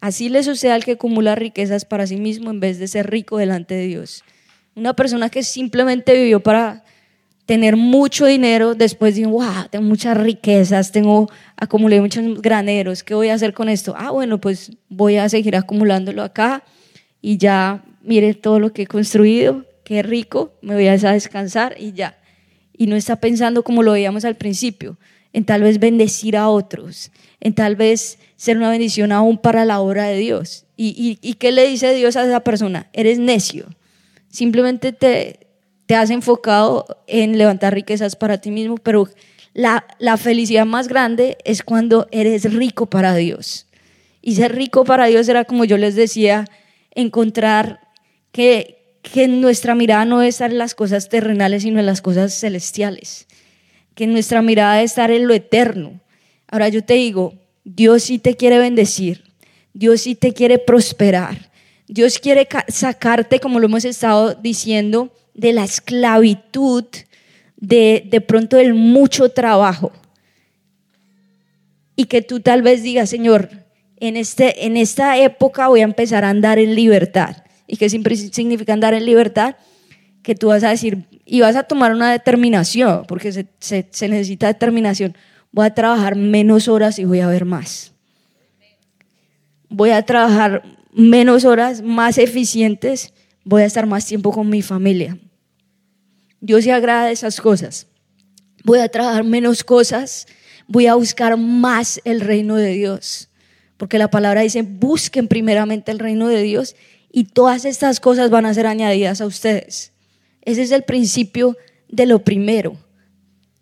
Así 0.00 0.28
le 0.28 0.42
sucede 0.42 0.72
al 0.72 0.84
que 0.84 0.92
acumula 0.92 1.34
riquezas 1.34 1.86
para 1.86 2.06
sí 2.06 2.18
mismo 2.18 2.50
en 2.50 2.60
vez 2.60 2.78
de 2.78 2.86
ser 2.86 3.10
rico 3.10 3.38
delante 3.38 3.74
de 3.74 3.86
Dios. 3.86 4.22
Una 4.76 4.94
persona 4.94 5.30
que 5.30 5.42
simplemente 5.42 6.12
vivió 6.12 6.40
para 6.40 6.84
tener 7.46 7.76
mucho 7.76 8.26
dinero, 8.26 8.74
después 8.74 9.14
digo, 9.14 9.30
wow, 9.30 9.68
tengo 9.70 9.84
muchas 9.84 10.16
riquezas, 10.16 10.92
tengo, 10.92 11.30
acumulé 11.56 12.00
muchos 12.00 12.40
graneros, 12.40 13.02
¿qué 13.02 13.14
voy 13.14 13.28
a 13.28 13.34
hacer 13.34 13.52
con 13.52 13.68
esto? 13.68 13.94
Ah, 13.96 14.10
bueno, 14.10 14.40
pues 14.40 14.72
voy 14.88 15.16
a 15.16 15.28
seguir 15.28 15.56
acumulándolo 15.56 16.22
acá 16.22 16.64
y 17.20 17.36
ya, 17.36 17.84
mire 18.02 18.34
todo 18.34 18.58
lo 18.58 18.72
que 18.72 18.82
he 18.82 18.86
construido, 18.86 19.64
qué 19.84 20.02
rico, 20.02 20.52
me 20.62 20.74
voy 20.74 20.86
a 20.86 20.96
descansar 20.96 21.76
y 21.78 21.92
ya. 21.92 22.18
Y 22.76 22.86
no 22.86 22.96
está 22.96 23.16
pensando 23.16 23.62
como 23.62 23.82
lo 23.82 23.92
veíamos 23.92 24.24
al 24.24 24.36
principio, 24.36 24.96
en 25.32 25.44
tal 25.44 25.62
vez 25.62 25.78
bendecir 25.78 26.36
a 26.36 26.48
otros, 26.48 27.10
en 27.40 27.54
tal 27.54 27.76
vez 27.76 28.18
ser 28.36 28.56
una 28.56 28.70
bendición 28.70 29.12
aún 29.12 29.36
para 29.38 29.64
la 29.64 29.80
obra 29.80 30.04
de 30.04 30.16
Dios. 30.16 30.64
¿Y, 30.76 30.88
y, 30.88 31.18
y 31.28 31.34
qué 31.34 31.52
le 31.52 31.68
dice 31.68 31.94
Dios 31.94 32.16
a 32.16 32.24
esa 32.24 32.40
persona? 32.40 32.88
Eres 32.92 33.18
necio. 33.18 33.66
Simplemente 34.28 34.92
te, 34.92 35.43
te 35.86 35.94
has 35.94 36.10
enfocado 36.10 36.86
en 37.06 37.38
levantar 37.38 37.74
riquezas 37.74 38.16
para 38.16 38.38
ti 38.38 38.50
mismo, 38.50 38.76
pero 38.76 39.08
la, 39.52 39.86
la, 39.98 40.16
felicidad 40.16 40.66
más 40.66 40.88
grande 40.88 41.38
es 41.44 41.62
cuando 41.62 42.08
eres 42.10 42.52
rico 42.52 42.86
para 42.86 43.14
Dios. 43.14 43.66
Y 44.20 44.36
ser 44.36 44.54
rico 44.54 44.84
para 44.84 45.06
Dios 45.06 45.28
era, 45.28 45.44
como 45.44 45.64
yo 45.64 45.76
les 45.76 45.94
decía, 45.94 46.46
encontrar 46.94 47.80
que, 48.32 48.98
que 49.02 49.28
nuestra 49.28 49.74
mirada 49.74 50.04
no 50.06 50.22
es 50.22 50.36
estar 50.36 50.50
en 50.50 50.58
las 50.58 50.74
cosas 50.74 51.08
terrenales, 51.08 51.62
sino 51.62 51.78
en 51.78 51.86
las 51.86 52.00
cosas 52.00 52.34
celestiales. 52.34 53.26
Que 53.94 54.06
nuestra 54.06 54.42
mirada 54.42 54.82
es 54.82 54.92
estar 54.92 55.10
en 55.10 55.28
lo 55.28 55.34
eterno. 55.34 56.00
Ahora 56.48 56.68
yo 56.68 56.82
te 56.82 56.94
digo, 56.94 57.34
Dios 57.64 58.04
sí 58.04 58.18
te 58.18 58.36
quiere 58.36 58.58
bendecir, 58.58 59.24
Dios 59.72 60.02
sí 60.02 60.14
te 60.14 60.32
quiere 60.32 60.58
prosperar, 60.58 61.50
Dios 61.86 62.18
quiere 62.18 62.48
sacarte, 62.68 63.40
como 63.40 63.60
lo 63.60 63.66
hemos 63.66 63.84
estado 63.84 64.34
diciendo, 64.34 65.12
de 65.34 65.52
la 65.52 65.64
esclavitud, 65.64 66.84
de, 67.56 68.06
de 68.08 68.20
pronto 68.20 68.56
del 68.56 68.74
mucho 68.74 69.28
trabajo. 69.30 69.92
Y 71.96 72.04
que 72.04 72.22
tú 72.22 72.40
tal 72.40 72.62
vez 72.62 72.82
digas, 72.82 73.10
Señor, 73.10 73.50
en, 73.96 74.16
este, 74.16 74.66
en 74.66 74.76
esta 74.76 75.18
época 75.18 75.68
voy 75.68 75.80
a 75.80 75.84
empezar 75.84 76.24
a 76.24 76.30
andar 76.30 76.58
en 76.58 76.74
libertad. 76.74 77.44
¿Y 77.66 77.76
qué 77.76 77.88
significa 77.88 78.72
andar 78.72 78.94
en 78.94 79.06
libertad? 79.06 79.56
Que 80.22 80.34
tú 80.34 80.48
vas 80.48 80.64
a 80.64 80.70
decir, 80.70 81.06
y 81.24 81.40
vas 81.40 81.56
a 81.56 81.62
tomar 81.62 81.92
una 81.92 82.12
determinación, 82.12 83.04
porque 83.06 83.32
se, 83.32 83.46
se, 83.58 83.86
se 83.90 84.08
necesita 84.08 84.46
determinación. 84.46 85.16
Voy 85.52 85.66
a 85.66 85.74
trabajar 85.74 86.16
menos 86.16 86.68
horas 86.68 86.98
y 86.98 87.04
voy 87.04 87.20
a 87.20 87.28
ver 87.28 87.44
más. 87.44 87.92
Voy 89.68 89.90
a 89.90 90.02
trabajar 90.02 90.62
menos 90.92 91.44
horas, 91.44 91.80
más 91.80 92.18
eficientes, 92.18 93.13
voy 93.44 93.62
a 93.62 93.66
estar 93.66 93.86
más 93.86 94.06
tiempo 94.06 94.32
con 94.32 94.48
mi 94.48 94.62
familia. 94.62 95.18
Dios 96.40 96.64
se 96.64 96.72
agrada 96.72 97.06
de 97.06 97.12
esas 97.12 97.40
cosas. 97.40 97.86
Voy 98.64 98.78
a 98.78 98.88
trabajar 98.88 99.24
menos 99.24 99.62
cosas, 99.62 100.26
voy 100.66 100.86
a 100.86 100.94
buscar 100.94 101.36
más 101.36 102.00
el 102.04 102.20
reino 102.20 102.56
de 102.56 102.72
Dios. 102.72 103.28
Porque 103.76 103.98
la 103.98 104.10
palabra 104.10 104.40
dice, 104.40 104.62
busquen 104.62 105.28
primeramente 105.28 105.90
el 105.92 105.98
reino 105.98 106.28
de 106.28 106.42
Dios 106.42 106.76
y 107.10 107.24
todas 107.24 107.64
estas 107.64 108.00
cosas 108.00 108.30
van 108.30 108.46
a 108.46 108.54
ser 108.54 108.66
añadidas 108.66 109.20
a 109.20 109.26
ustedes. 109.26 109.92
Ese 110.42 110.62
es 110.62 110.70
el 110.70 110.82
principio 110.82 111.56
de 111.88 112.06
lo 112.06 112.24
primero. 112.24 112.76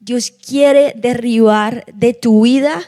Dios 0.00 0.30
quiere 0.30 0.94
derribar 0.96 1.84
de 1.92 2.14
tu 2.14 2.42
vida 2.42 2.80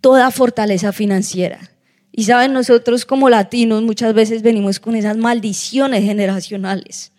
toda 0.00 0.30
fortaleza 0.30 0.92
financiera. 0.92 1.70
Y 2.18 2.24
saben, 2.24 2.52
nosotros 2.52 3.04
como 3.04 3.30
latinos 3.30 3.80
muchas 3.84 4.12
veces 4.12 4.42
venimos 4.42 4.80
con 4.80 4.96
esas 4.96 5.16
maldiciones 5.16 6.02
generacionales 6.02 7.12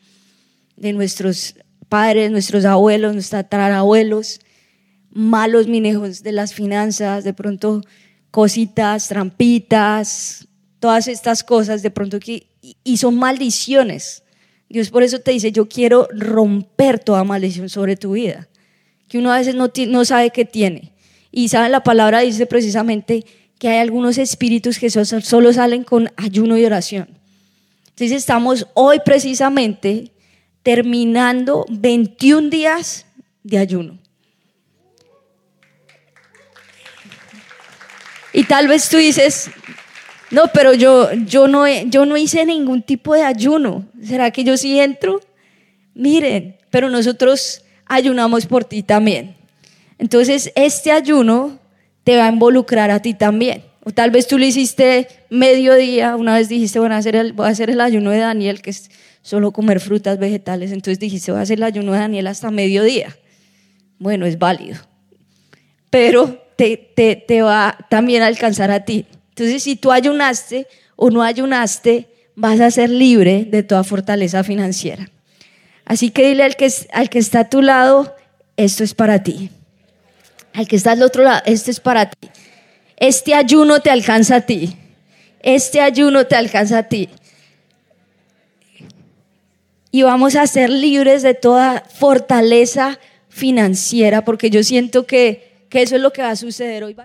de 0.76 0.92
nuestros 0.92 1.56
padres, 1.88 2.30
nuestros 2.32 2.66
abuelos, 2.66 3.14
nuestros 3.14 3.44
tatarabuelos, 3.44 4.42
malos 5.10 5.68
minejos 5.68 6.22
de 6.22 6.34
las 6.34 6.54
finanzas, 6.54 7.24
de 7.24 7.34
pronto 7.34 7.82
cositas, 8.30 9.08
trampitas, 9.08 10.50
todas 10.82 11.08
estas 11.08 11.46
cosas, 11.46 11.82
de 11.82 11.92
pronto 11.92 12.20
que, 12.20 12.48
y 12.84 12.98
son 12.98 13.16
maldiciones. 13.16 14.24
Dios 14.68 14.90
por 14.90 15.04
eso 15.04 15.20
te 15.20 15.32
dice, 15.32 15.54
yo 15.54 15.70
quiero 15.70 16.10
romper 16.12 17.00
toda 17.00 17.24
maldición 17.24 17.70
sobre 17.70 17.96
tu 17.96 18.12
vida, 18.12 18.50
que 19.08 19.18
uno 19.18 19.32
a 19.32 19.38
veces 19.38 19.56
no, 19.56 19.72
no 19.88 20.04
sabe 20.04 20.32
qué 20.32 20.44
tiene. 20.44 20.92
Y 21.32 21.48
saben, 21.48 21.72
la 21.72 21.84
palabra 21.84 22.20
dice 22.20 22.46
precisamente 22.48 23.24
que 23.60 23.67
hay 23.67 23.78
algunos 23.80 24.17
espíritus 24.17 24.80
que 24.80 24.89
solo 24.89 25.54
salen 25.54 25.84
con 25.84 26.12
ayuno 26.15 26.58
y 26.58 26.65
oración. 26.65 27.10
Entonces 27.89 28.13
estamos 28.13 28.67
hoy 28.74 29.02
precisamente 29.04 30.13
terminando 30.63 31.65
21 31.69 32.50
días 32.50 33.06
de 33.43 33.58
ayuno. 33.58 34.00
Y 38.32 38.45
tal 38.45 38.69
vez 38.69 38.88
tú 38.88 38.95
dices, 38.95 39.52
no, 40.32 40.43
pero 40.54 40.74
yo, 40.74 41.12
yo, 41.12 41.50
no, 41.50 41.67
yo 41.67 42.06
no 42.06 42.15
hice 42.15 42.45
ningún 42.45 42.82
tipo 42.82 43.13
de 43.13 43.24
ayuno. 43.24 43.86
¿Será 44.02 44.32
que 44.32 44.45
yo 44.45 44.56
sí 44.56 44.80
entro? 44.80 45.19
Miren, 45.93 46.56
pero 46.69 46.89
nosotros 46.89 47.63
ayunamos 47.86 48.45
por 48.45 48.63
ti 48.63 48.84
también. 48.84 49.36
Entonces, 49.98 50.54
este 50.56 50.93
ayuno 50.93 51.59
te 52.10 52.17
va 52.17 52.26
a 52.26 52.30
involucrar 52.30 52.89
a 52.89 53.04
ti 53.04 53.13
también. 53.13 53.62
O 53.84 53.91
tal 53.91 54.10
vez 54.10 54.26
tú 54.26 54.39
lo 54.39 54.43
hiciste 54.43 55.08
mediodía, 55.30 56.15
una 56.15 56.34
vez 56.34 56.50
dijiste, 56.50 56.80
bueno, 56.80 56.95
voy 57.36 57.45
a 57.45 57.50
hacer 57.50 57.69
el 57.69 57.80
ayuno 57.80 58.10
de 58.10 58.17
Daniel, 58.17 58.63
que 58.63 58.72
es 58.72 58.89
solo 59.22 59.52
comer 59.52 59.80
frutas, 59.80 60.17
vegetales. 60.17 60.72
Entonces 60.72 60.98
dijiste, 60.98 61.32
voy 61.32 61.38
a 61.38 61.43
hacer 61.43 61.60
el 61.60 61.63
ayuno 61.65 61.91
de 61.91 62.00
Daniel 62.00 62.26
hasta 62.26 62.50
mediodía. 62.50 63.15
Bueno, 64.00 64.26
es 64.26 64.39
válido. 64.39 64.80
Pero 65.91 66.43
te, 66.56 66.78
te, 66.78 67.15
te 67.15 67.43
va 67.43 67.78
también 67.91 68.24
a 68.24 68.26
alcanzar 68.26 68.72
a 68.72 68.86
ti. 68.86 69.06
Entonces, 69.30 69.62
si 69.62 69.76
tú 69.76 69.91
ayunaste 69.91 70.65
o 70.95 71.12
no 71.12 71.22
ayunaste, 71.22 72.08
vas 72.34 72.60
a 72.60 72.72
ser 72.72 72.89
libre 72.89 73.45
de 73.45 73.62
toda 73.62 73.84
fortaleza 73.84 74.43
financiera. 74.43 75.12
Así 75.86 76.10
que 76.10 76.28
dile 76.28 76.43
al 76.43 76.56
que, 76.56 76.74
al 76.91 77.12
que 77.12 77.19
está 77.19 77.41
a 77.41 77.50
tu 77.52 77.62
lado, 77.62 78.15
esto 78.58 78.84
es 78.84 78.95
para 78.95 79.22
ti. 79.22 79.52
Al 80.54 80.68
que 80.68 80.76
está 80.76 80.92
al 80.92 81.04
otro 81.04 81.24
lado, 81.24 81.42
esto 81.46 81.72
es 81.72 81.80
para 81.80 82.10
ti. 82.10 82.30
Este 82.98 83.34
ayuno 83.34 83.80
te 83.80 83.90
alcanza 83.90 84.38
a 84.38 84.42
ti. 84.42 84.76
Este 85.42 85.82
ayuno 85.82 86.26
te 86.26 86.36
alcanza 86.36 86.80
a 86.80 86.84
ti 86.84 87.10
y 89.92 90.04
vamos 90.04 90.36
a 90.36 90.46
ser 90.48 90.70
libres 90.70 91.24
de 91.24 91.34
toda 91.34 91.84
fortaleza 91.98 93.00
financiera, 93.30 94.24
porque 94.24 94.50
yo 94.50 94.64
siento 94.64 95.06
que, 95.06 95.66
que 95.70 95.82
eso 95.82 95.96
es 95.96 96.02
lo 96.02 96.12
que 96.12 96.22
va 96.22 96.32
a 96.32 96.36
suceder 96.36 96.84
hoy. 96.84 96.96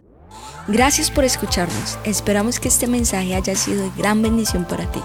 Gracias 0.69 1.11
por 1.11 1.25
escucharnos. 1.25 1.99
Esperamos 2.05 2.61
que 2.61 2.69
este 2.69 2.87
mensaje 2.87 3.35
haya 3.35 3.55
sido 3.55 3.83
de 3.83 3.91
gran 3.97 4.23
bendición 4.23 4.65
para 4.65 4.91
ti. 4.91 5.01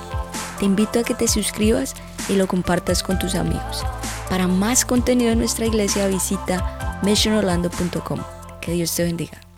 Te 0.59 0.65
invito 0.65 0.99
a 0.99 1.03
que 1.03 1.13
te 1.13 1.27
suscribas 1.27 1.95
y 2.27 2.33
lo 2.33 2.47
compartas 2.47 3.03
con 3.03 3.19
tus 3.19 3.35
amigos. 3.35 3.85
Para 4.29 4.47
más 4.47 4.85
contenido 4.85 5.31
en 5.31 5.39
nuestra 5.39 5.65
iglesia 5.65 6.07
visita 6.07 6.99
missionorlando.com. 7.03 8.19
Que 8.61 8.73
Dios 8.73 8.93
te 8.95 9.03
bendiga. 9.03 9.48